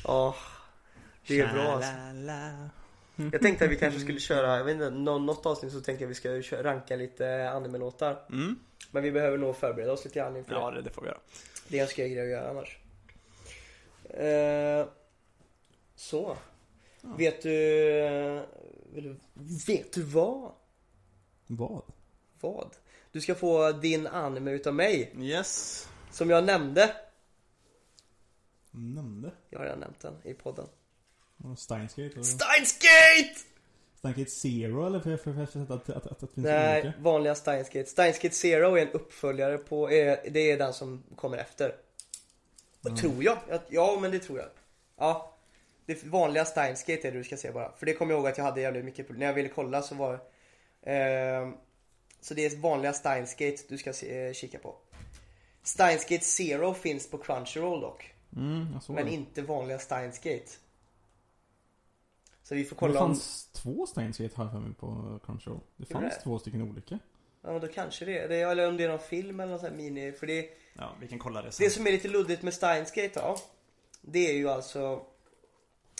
[0.03, 0.35] Ja
[1.27, 1.91] Det är bra alltså.
[3.31, 6.03] Jag tänkte att vi kanske skulle köra, jag vet inte, nå- något avsnitt så tänkte
[6.03, 8.59] jag att vi ska ranka lite anime-låtar Mm.
[8.91, 11.07] Men vi behöver nog förbereda oss lite grann inför Ja, det det, det får vi
[11.07, 11.17] göra.
[11.67, 12.77] Det är en skoj grej att göra annars
[14.13, 14.87] eh,
[15.95, 16.37] Så
[17.01, 18.41] Vet du
[19.67, 20.51] Vet du vad?
[21.47, 21.81] Vad?
[22.39, 22.75] Vad?
[23.11, 25.87] Du ska få din anime utav mig Yes.
[26.11, 26.95] Som jag nämnde
[28.71, 29.31] Nämnde?
[29.49, 30.65] Jag har redan nämnt den i podden
[31.37, 32.13] Vadå, Steins Gate?
[32.13, 32.23] eller?
[32.23, 33.39] Steins Gate!
[33.97, 36.99] Steins Gate Zero eller för, för, för, för att, att, att, att, finns Nej, olika?
[36.99, 41.03] vanliga Steins Gate Steins Gate Zero är en uppföljare på, eh, det är den som
[41.15, 41.75] kommer efter
[42.85, 42.97] Mm.
[42.97, 43.37] Tror jag.
[43.69, 44.47] Ja, men det tror jag
[44.97, 45.33] Ja
[45.85, 48.27] Det vanliga Steins Gate är det du ska se bara För det kommer jag ihåg
[48.27, 50.13] att jag hade jävligt mycket problem När jag ville kolla så var
[50.81, 51.49] eh,
[52.21, 54.75] Så det är vanliga Steins Gate du ska se, eh, kika på
[55.63, 59.11] Steins Gate Zero finns på Crunchyroll dock Mm, Men det.
[59.11, 60.51] inte vanliga Steins Gate
[62.43, 65.19] Så vi får Det kolla om fanns två Steins Gate har jag för mig på
[65.25, 65.59] Crunchyroll.
[65.75, 66.21] Det fanns det?
[66.23, 66.99] två stycken olika.
[67.43, 69.59] Ja men då kanske det är det, eller om det är någon film eller någon
[69.59, 71.65] sån här mini För det Ja, vi kan kolla det sen.
[71.65, 73.37] Det som är lite luddigt med Steins Gate då
[74.01, 75.05] Det är ju alltså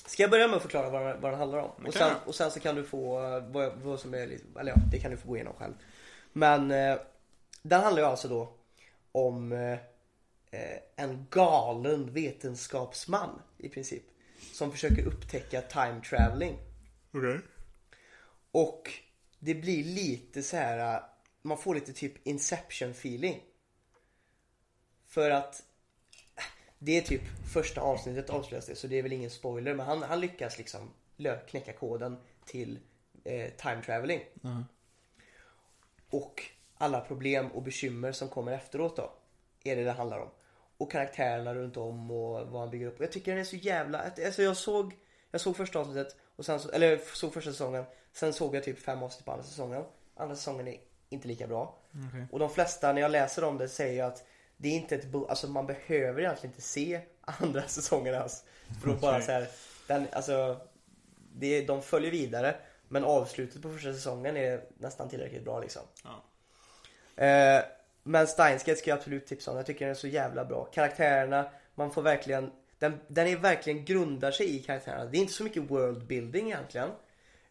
[0.06, 1.72] Ska jag börja med att förklara vad, den- vad den handlar om?
[1.82, 4.60] Det Och sen, och sen så kan du få eh, vad, vad som är lite,
[4.60, 5.74] eller ja, det kan du få gå igenom själv
[6.34, 6.98] Men eh,
[7.62, 8.54] Den handlar ju alltså då
[9.12, 9.72] Om eh,
[10.52, 14.04] eh, En galen vetenskapsman i princip
[14.54, 16.58] Som försöker upptäcka time traveling
[17.14, 17.40] Okej.
[18.52, 18.92] och
[19.40, 21.04] det blir lite så här.
[21.46, 23.44] Man får lite typ Inception feeling.
[25.08, 25.64] För att
[26.80, 27.22] det är typ
[27.54, 30.94] första avsnittet avslöjas det så det är väl ingen spoiler men han, han lyckas liksom
[31.48, 32.80] knäcka koden till
[33.24, 34.22] eh, time traveling.
[34.42, 34.64] Ja.
[36.10, 36.44] Och
[36.78, 39.14] alla problem och bekymmer som kommer efteråt då.
[39.64, 40.30] Är det det handlar om.
[40.78, 42.98] Och karaktärerna runt om och vad han bygger upp.
[42.98, 44.00] Och jag tycker den är så jävla...
[44.26, 44.96] Alltså jag såg...
[45.32, 47.86] Jag såg första avsnittet och sen eller såg första säsongen.
[48.14, 49.84] Sen såg jag typ fem avsnitt på andra säsongen.
[50.16, 50.80] Andra säsongen är
[51.14, 51.76] inte lika bra.
[52.10, 52.26] Okej.
[52.32, 54.24] Och de flesta när jag läser om det säger ju att
[54.58, 58.44] det är inte ett bo- alltså man behöver egentligen inte se andra säsongen ens.
[58.82, 59.48] För då bara så här,
[59.88, 60.58] den, alltså
[61.36, 62.56] det, de följer vidare
[62.88, 65.82] men avslutet på första säsongen är nästan tillräckligt bra liksom.
[66.04, 66.24] Ja.
[67.26, 67.64] Eh,
[68.04, 69.58] men Steins Gate ska jag absolut tipsa om.
[69.58, 70.66] Jag tycker den är så jävla bra.
[70.66, 75.06] Karaktärerna, man får verkligen den, den är verkligen grundar sig i karaktärerna.
[75.06, 76.90] Det är inte så mycket world building egentligen.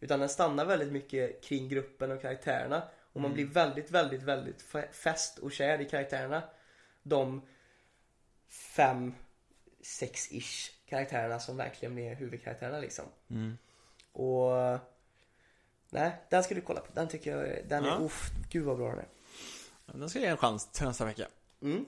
[0.01, 2.83] Utan den stannar väldigt mycket kring gruppen och karaktärerna.
[3.13, 6.43] Och man blir väldigt, väldigt, väldigt f- fäst och kär i karaktärerna.
[7.03, 7.43] De
[8.49, 9.15] fem,
[9.83, 13.05] sex-ish karaktärerna som verkligen är huvudkaraktärerna liksom.
[13.31, 13.59] Mm.
[14.13, 14.79] Och
[15.91, 16.93] Nej, den ska du kolla på.
[16.93, 17.99] Den tycker jag, den är, Ja.
[18.01, 19.07] uff, gud vad bra den är.
[19.99, 21.29] Den ska jag ge en chans till nästa vecka.
[21.63, 21.85] Mm.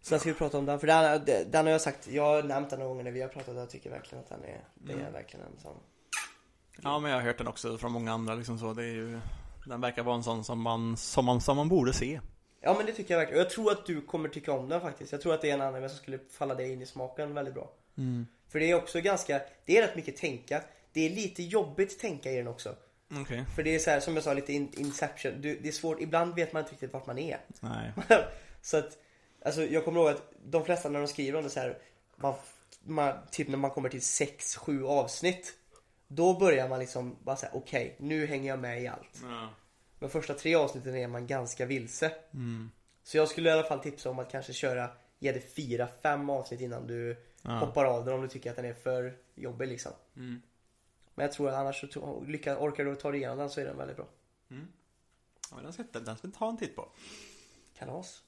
[0.00, 2.70] Sen ska vi prata om den, för den, den har jag sagt, jag har nämnt
[2.70, 4.92] den några gånger när vi har pratat och jag tycker verkligen att den är, det
[4.92, 5.12] är Mm.
[5.12, 5.76] verkligen en sån
[6.82, 8.72] Ja, men jag har hört den också från många andra liksom så.
[8.72, 9.20] Det är ju...
[9.66, 12.20] Den verkar vara en sån som man, som man, som man borde se.
[12.60, 14.80] Ja men det tycker jag verkligen, och jag tror att du kommer tycka om den
[14.80, 15.12] faktiskt.
[15.12, 17.54] Jag tror att det är en anime som skulle falla dig in i smaken väldigt
[17.54, 17.70] bra.
[17.98, 18.26] Mm.
[18.48, 20.62] För det är också ganska, det är rätt mycket tänka.
[20.92, 22.76] Det är lite jobbigt tänka i den också.
[23.20, 23.44] Okej.
[23.54, 25.40] För det är så här, som jag sa, lite in, inception.
[25.40, 27.40] Du, det är svårt, ibland vet man inte riktigt vart man är.
[27.60, 27.92] Nej.
[28.62, 28.98] så att,
[29.44, 31.78] alltså jag kommer ihåg att de flesta när de skriver om det så här,
[32.16, 32.34] man,
[32.84, 35.54] man, typ när man kommer till 6-7 avsnitt.
[36.14, 39.20] Då börjar man liksom bara säga okej, nu hänger jag med i allt.
[39.22, 39.48] Ja.
[39.98, 42.12] Men första tre avsnitten är man ganska vilse.
[42.34, 42.70] Mm.
[43.02, 46.60] Så jag skulle i alla fall tipsa om att kanske köra, ge det 4-5 avsnitt
[46.60, 47.50] innan du Ja.
[47.50, 49.92] hoppar av den om du tycker att den är för jobbig liksom.
[50.16, 50.42] Mm.
[51.14, 53.64] Men jag tror att annars så lyckas, orkar du ta dig igenom den så är
[53.64, 54.06] den väldigt bra.
[54.50, 54.68] Mm.
[55.50, 56.88] Ja, den ska, den ska vi ta en titt på.
[57.78, 58.22] Kalas.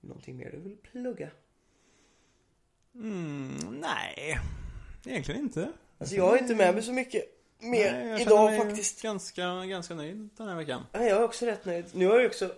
[0.00, 1.30] Någonting mer du vill plugga?
[2.94, 4.38] Mm, nej.
[5.06, 5.72] Egentligen inte.
[6.02, 7.24] Alltså jag har inte med mig så mycket
[7.58, 9.02] mer Nej, jag idag mig faktiskt.
[9.02, 10.86] Ganska, ganska nöjd den här veckan.
[10.92, 11.84] Nej, jag är också rätt nöjd.
[11.92, 12.50] Nu har jag också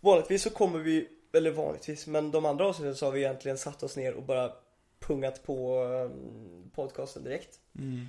[0.00, 3.82] Vanligtvis så kommer vi Eller vanligtvis, men de andra avsnitten så har vi egentligen satt
[3.82, 4.52] oss ner och bara
[4.98, 7.58] pungat på um, podcasten direkt.
[7.78, 8.08] Mm.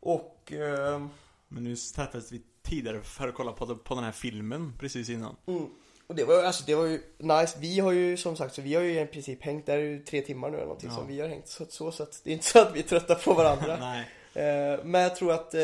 [0.00, 1.08] Och ehm,
[1.48, 5.36] Men nu träffades vi tidigare för att kolla på, på den här filmen precis innan.
[5.46, 5.66] Mm.
[6.10, 7.56] Och det var, alltså, det var ju nice.
[7.60, 10.20] Vi har ju som sagt, så vi har ju i princip hängt där i tre
[10.20, 10.96] timmar nu eller någonting Ja.
[10.96, 11.48] som vi har hängt.
[11.48, 13.76] Så, så, så att det är inte så att vi är trötta på varandra.
[13.80, 14.00] Nej.
[14.74, 15.60] eh, men jag tror att, eh,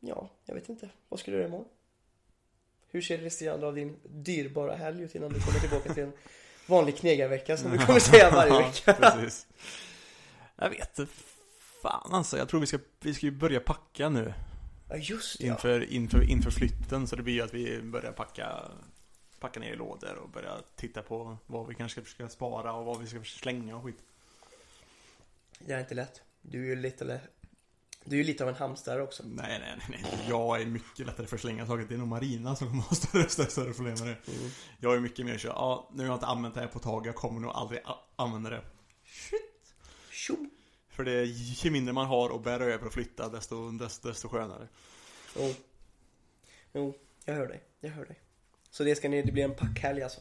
[0.00, 0.88] ja, jag vet inte.
[1.08, 1.68] Vad ska du göra imorgon?
[2.90, 6.12] Hur ser resterande av din dyrbara helg ut innan du kommer tillbaka till en
[6.66, 8.92] vanlig knegarvecka som du kommer säga varje Ja, vecka?
[8.92, 9.46] precis.
[10.56, 10.98] Jag vet.
[11.82, 14.32] Fan alltså, jag tror vi ska, vi ska ju börja packa nu.
[14.88, 15.46] Ja, just det.
[15.46, 17.06] Inför, inför, inför flytten.
[17.06, 18.58] Så det blir ju att vi börjar packa,
[19.40, 22.84] packa ner i lådor och börja titta på vad vi kanske ska försöka spara och
[22.84, 24.02] vad vi ska slänga och skit.
[25.58, 26.22] Det är inte lätt.
[26.42, 27.20] Du är ju lite,
[28.04, 29.22] du är ju lite av en hamster också.
[29.26, 30.26] Nej, nej, nej, nej.
[30.28, 31.86] Jag är mycket lättare för att slänga saker.
[31.88, 34.32] Det är nog Marina som kommer ha större, större, större problem med det.
[34.32, 34.50] Mm.
[34.80, 36.84] Jag är mycket mer så, ja, nu har jag inte använt det här på ett
[36.84, 37.06] tag.
[37.06, 37.80] Jag kommer nog aldrig
[38.16, 38.62] använda det.
[40.10, 40.36] Tjo!
[40.88, 44.68] För det, ju mindre man har att bära över och flytta, desto, desto, desto skönare.
[45.36, 45.54] Jo.
[46.72, 47.62] Jo, jag hör dig.
[47.80, 48.20] Jag hör dig.
[48.70, 50.20] Så det ska ni, det blir en packhelg alltså.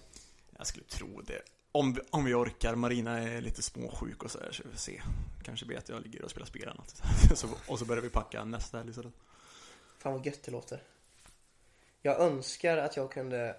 [0.58, 1.42] Jag skulle tro det.
[1.72, 2.76] Om vi, om vi orkar.
[2.76, 5.02] Marina är lite småsjuk och så här, så vi får se.
[5.44, 7.02] Kanske blir att jag ligger och spelar spel eller något.
[7.36, 9.14] Så, och så börjar vi packa nästa helg istället.
[9.98, 10.84] Fan vad gött det låter.
[12.02, 13.56] Jag önskar att jag kunde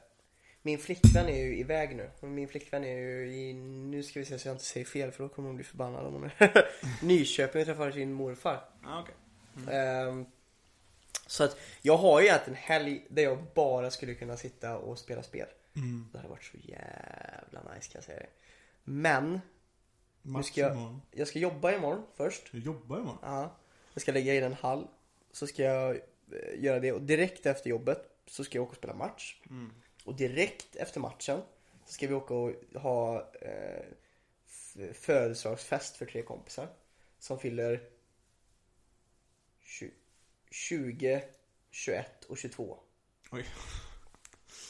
[0.62, 2.10] Min flickvän är ju iväg nu.
[2.20, 5.22] Min flickvän är ju i, nu ska vi se så jag inte säger fel för
[5.24, 6.66] då kommer hon bli förbannad om hon är
[7.02, 8.64] Nyköping och träffar sin morfar.
[8.84, 9.14] Ah, okay.
[9.74, 10.26] Ehm,
[11.28, 14.98] så att jag har ju egentligen en helg där jag bara skulle kunna sitta och
[14.98, 15.48] spela spel.
[15.76, 16.08] mm.
[16.12, 18.28] Det hade varit så jävla nice kan jag säga det.
[18.84, 19.40] Men
[20.22, 22.52] Match ska jag- jag ska jobba imorgon först.
[22.52, 23.18] Du jobbar imorgon?
[23.22, 23.56] Ja.
[23.94, 24.86] Jag ska lägga in en hall.
[25.32, 26.00] Så ska jag eh,
[26.64, 29.40] göra det och direkt efter jobbet så ska jag åka och spela match.
[29.50, 29.72] Mm.
[30.04, 31.40] Och direkt efter matchen
[31.86, 33.84] så ska vi åka och ha eh,
[34.92, 36.68] födelsedagsfest för tre kompisar.
[37.18, 37.80] Som fyller
[39.64, 39.90] tju-
[40.50, 41.22] 20,
[41.70, 42.78] 21 och 22.
[43.30, 43.46] Oj.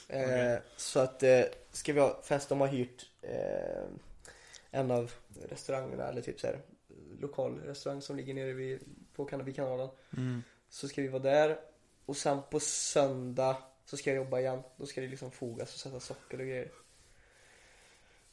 [0.08, 0.60] Eh, Okej.
[0.76, 3.84] Så att eh, ska vi ha fest, de har hyrt eh,
[4.70, 5.12] en av
[5.48, 6.60] restaurangerna eller typ så här
[7.20, 8.80] lokal restaurang som ligger nere vid,
[9.14, 9.88] på Kannabikanalen.
[10.16, 10.42] Mm.
[10.68, 11.58] Så ska vi vara där
[12.06, 14.62] och sen på söndag så ska jag jobba igen.
[14.76, 16.70] Då ska det liksom fogas och sätta socker och grejer.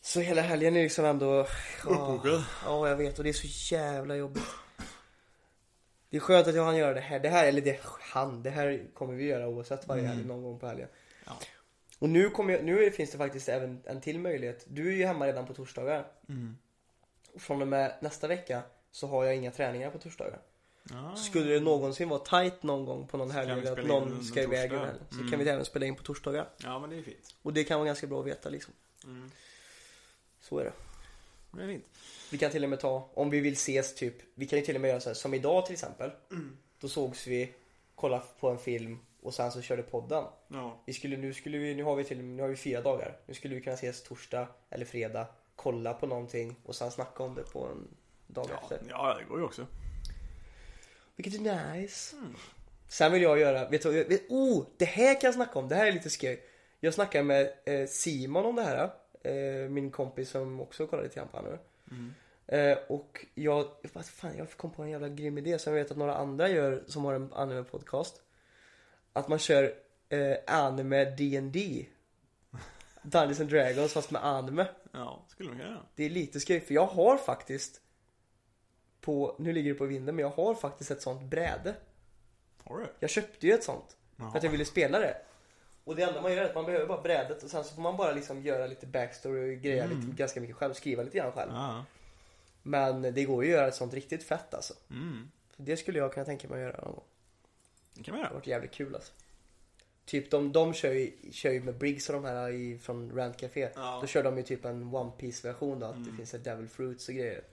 [0.01, 1.47] Så hela helgen är liksom ändå...
[1.85, 2.43] Uppbokad.
[2.65, 4.43] ja, jag vet och det är så jävla jobbigt.
[6.15, 7.19] Det är skönt att jag hann göra det här.
[7.19, 10.59] Det här, eller det, han, det här kommer vi göra oavsett varje helg någon gång
[10.59, 10.87] på helgen.
[11.25, 11.31] Ja.
[11.99, 14.65] Och nu, kommer jag, nu finns det faktiskt även en till möjlighet.
[14.67, 16.07] Du är ju hemma redan på torsdagar.
[16.29, 16.57] Mm.
[17.37, 18.61] Från och med nästa vecka
[18.91, 20.39] så har jag inga träningar på torsdagar.
[20.93, 21.15] Ah.
[21.15, 24.73] Skulle det någonsin vara tight någon gång på någon helg att någon en ska iväg
[24.73, 25.31] över helgen, så Mm.
[25.31, 26.49] kan vi även spela in på torsdagar.
[26.57, 27.35] Ja, men det är fint.
[27.41, 28.73] Och det kan vara ganska bra att veta liksom.
[29.03, 29.31] Mm.
[30.41, 30.73] Så är det.
[31.57, 31.85] Det är fint.
[32.31, 34.75] Vi kan till och med ta, om vi vill ses typ, vi kan ju till
[34.75, 36.11] och med göra så här, som idag till exempel.
[36.31, 36.57] Mm.
[36.79, 37.53] Då sågs vi,
[37.95, 40.23] kollade på en film och sen så körde podden.
[40.47, 40.81] Ja.
[40.85, 43.17] Vi skulle, nu skulle vi, nu har vi till nu har vi fyra dagar.
[43.25, 47.35] Nu skulle vi kunna ses torsdag eller fredag, kolla på någonting och sen snacka om
[47.35, 47.87] det på en
[48.27, 48.79] dag Ja, efter.
[48.89, 49.67] ja, det går ju också.
[51.15, 52.15] Vilket är nice.
[52.15, 52.35] Mm.
[52.87, 55.75] Sen vill jag göra, vet du, vet, oh, det här kan jag snacka om, det
[55.75, 56.43] här är lite skoj.
[56.79, 58.89] Jag snackade med eh, Simon om det här,
[59.25, 61.57] eh, min kompis som också kollade lite grann på nu.
[61.91, 62.13] Mm.
[62.47, 65.91] Eh, och jag, vad fan, jag kom på en jävla grym idé som jag vet
[65.91, 68.21] att några andra gör som har en anime-podcast.
[69.13, 69.73] Att man kör
[70.09, 71.85] eh, anime D&D
[73.01, 74.65] Dungeons and Dragons fast med anime.
[74.91, 75.81] Ja, skulle man kunna göra.
[75.95, 77.81] Det är lite skoj för jag har faktiskt
[79.01, 81.75] på, nu ligger det på vinden, men jag har faktiskt ett sånt bräde.
[82.63, 82.87] Har du?
[82.99, 83.97] Jag köpte ju ett sånt.
[84.15, 84.31] Jaha.
[84.31, 85.17] För att jag ville spela det.
[85.85, 87.81] Och det enda man gör är att man behöver bara brädet och sen så får
[87.81, 89.99] man bara liksom göra lite backstory och greja Mm.
[89.99, 91.51] lite, ganska mycket själv, skriva lite grann själv.
[91.53, 91.85] Ja.
[92.63, 94.73] Men det går ju att göra ett sånt riktigt fett alltså.
[94.89, 95.31] Mm.
[95.57, 97.03] Det skulle jag kunna tänka mig att göra någon gång.
[97.93, 98.39] Det kan man Det har göra.
[98.39, 99.13] varit jävligt kul alltså.
[100.05, 103.37] Typ de, de kör, ju, kör ju med Briggs och de här i, från Rant
[103.39, 103.69] Café.
[103.75, 103.97] Ja.
[104.01, 106.17] Då kör de ju typ en One Piece version då, att det Mm.
[106.17, 107.43] finns ett Devil Fruits och grejer.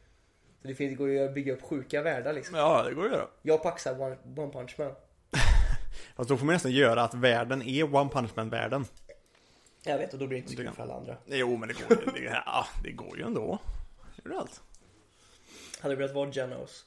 [0.63, 2.57] Så det, finns, det går ju att bygga upp sjuka världar liksom.
[2.57, 3.29] Ja, det går att göra.
[3.43, 4.95] Jag paxar One, one Punch Man.
[6.17, 8.85] Fast då får man nästan göra att världen är One Punch Man-världen.
[9.85, 11.17] Jag vet och då blir det inte så kul för alla andra.
[11.27, 12.23] Jo, men det går ju.
[12.25, 13.59] Det, ja, det går ju ändå.
[14.25, 14.63] Gör det allt.
[15.81, 16.87] Hade du velat vara Genos?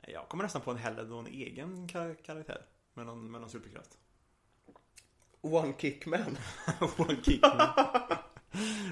[0.00, 2.62] Jag kommer nästan på en hellre en egen kar- karaktär.
[2.94, 3.90] Med någon, med någon superkraft.
[5.40, 6.38] One Kick Man.
[6.96, 7.68] One kick man.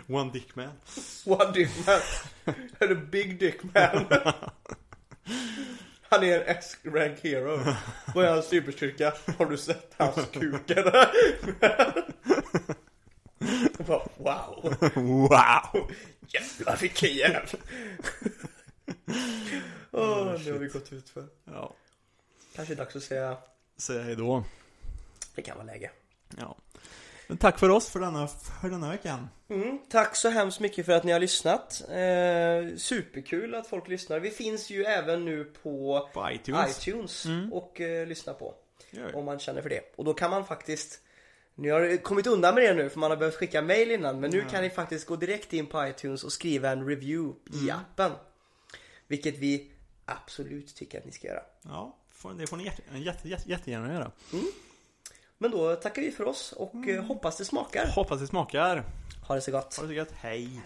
[0.09, 0.69] One dick man.
[1.27, 2.01] One Dick Man.
[2.81, 4.07] Eller Big Dick Man.
[6.09, 7.61] Han är en S-rank hero.
[8.15, 9.13] Vad är hans superstyrka?
[9.39, 11.11] Har du sett hans kuk eller?
[13.87, 14.09] Bara,
[14.95, 15.91] Wow!
[16.29, 17.47] Jävlar vilken jävel!
[19.91, 21.25] Åh, nu har vi gått ut för.
[21.45, 21.75] Ja,
[22.57, 23.37] Kanske är dags att säga,
[23.77, 24.45] säger hej då.
[25.35, 25.91] det kan vara läge.
[26.39, 26.57] Ja.
[27.29, 29.29] Men tack för oss för denna, för denna veckan.
[29.49, 31.83] Mm, tack så hemskt mycket för att ni har lyssnat.
[31.89, 34.21] Eh, superkul att folk lyssnar.
[34.21, 36.79] Vi finns ju även nu på På iTunes.
[36.89, 37.53] iTunes Mm.
[37.53, 38.55] och eh, lyssna på.
[38.91, 39.17] Gör.
[39.17, 39.81] Om man känner för det.
[39.97, 41.01] Och då kan man faktiskt
[41.55, 44.31] Ni har kommit undan med det nu för man har behövt skicka mail innan men
[44.31, 48.13] nu kan ni faktiskt gå direkt in på iTunes och skriva en review i appen.
[49.07, 49.71] Vilket vi
[50.05, 51.43] absolut tycker att ni ska göra.
[51.63, 51.97] Ja,
[52.39, 54.11] det får ni jätte, jätte, jätte, jättegärna göra.
[55.39, 57.87] Men då tackar vi för oss och eh, hoppas det smakar.
[57.87, 58.85] Hoppas det smakar.
[59.29, 59.77] Ha det så gott.
[59.77, 60.13] Ha det så gött.
[60.13, 60.61] Hej!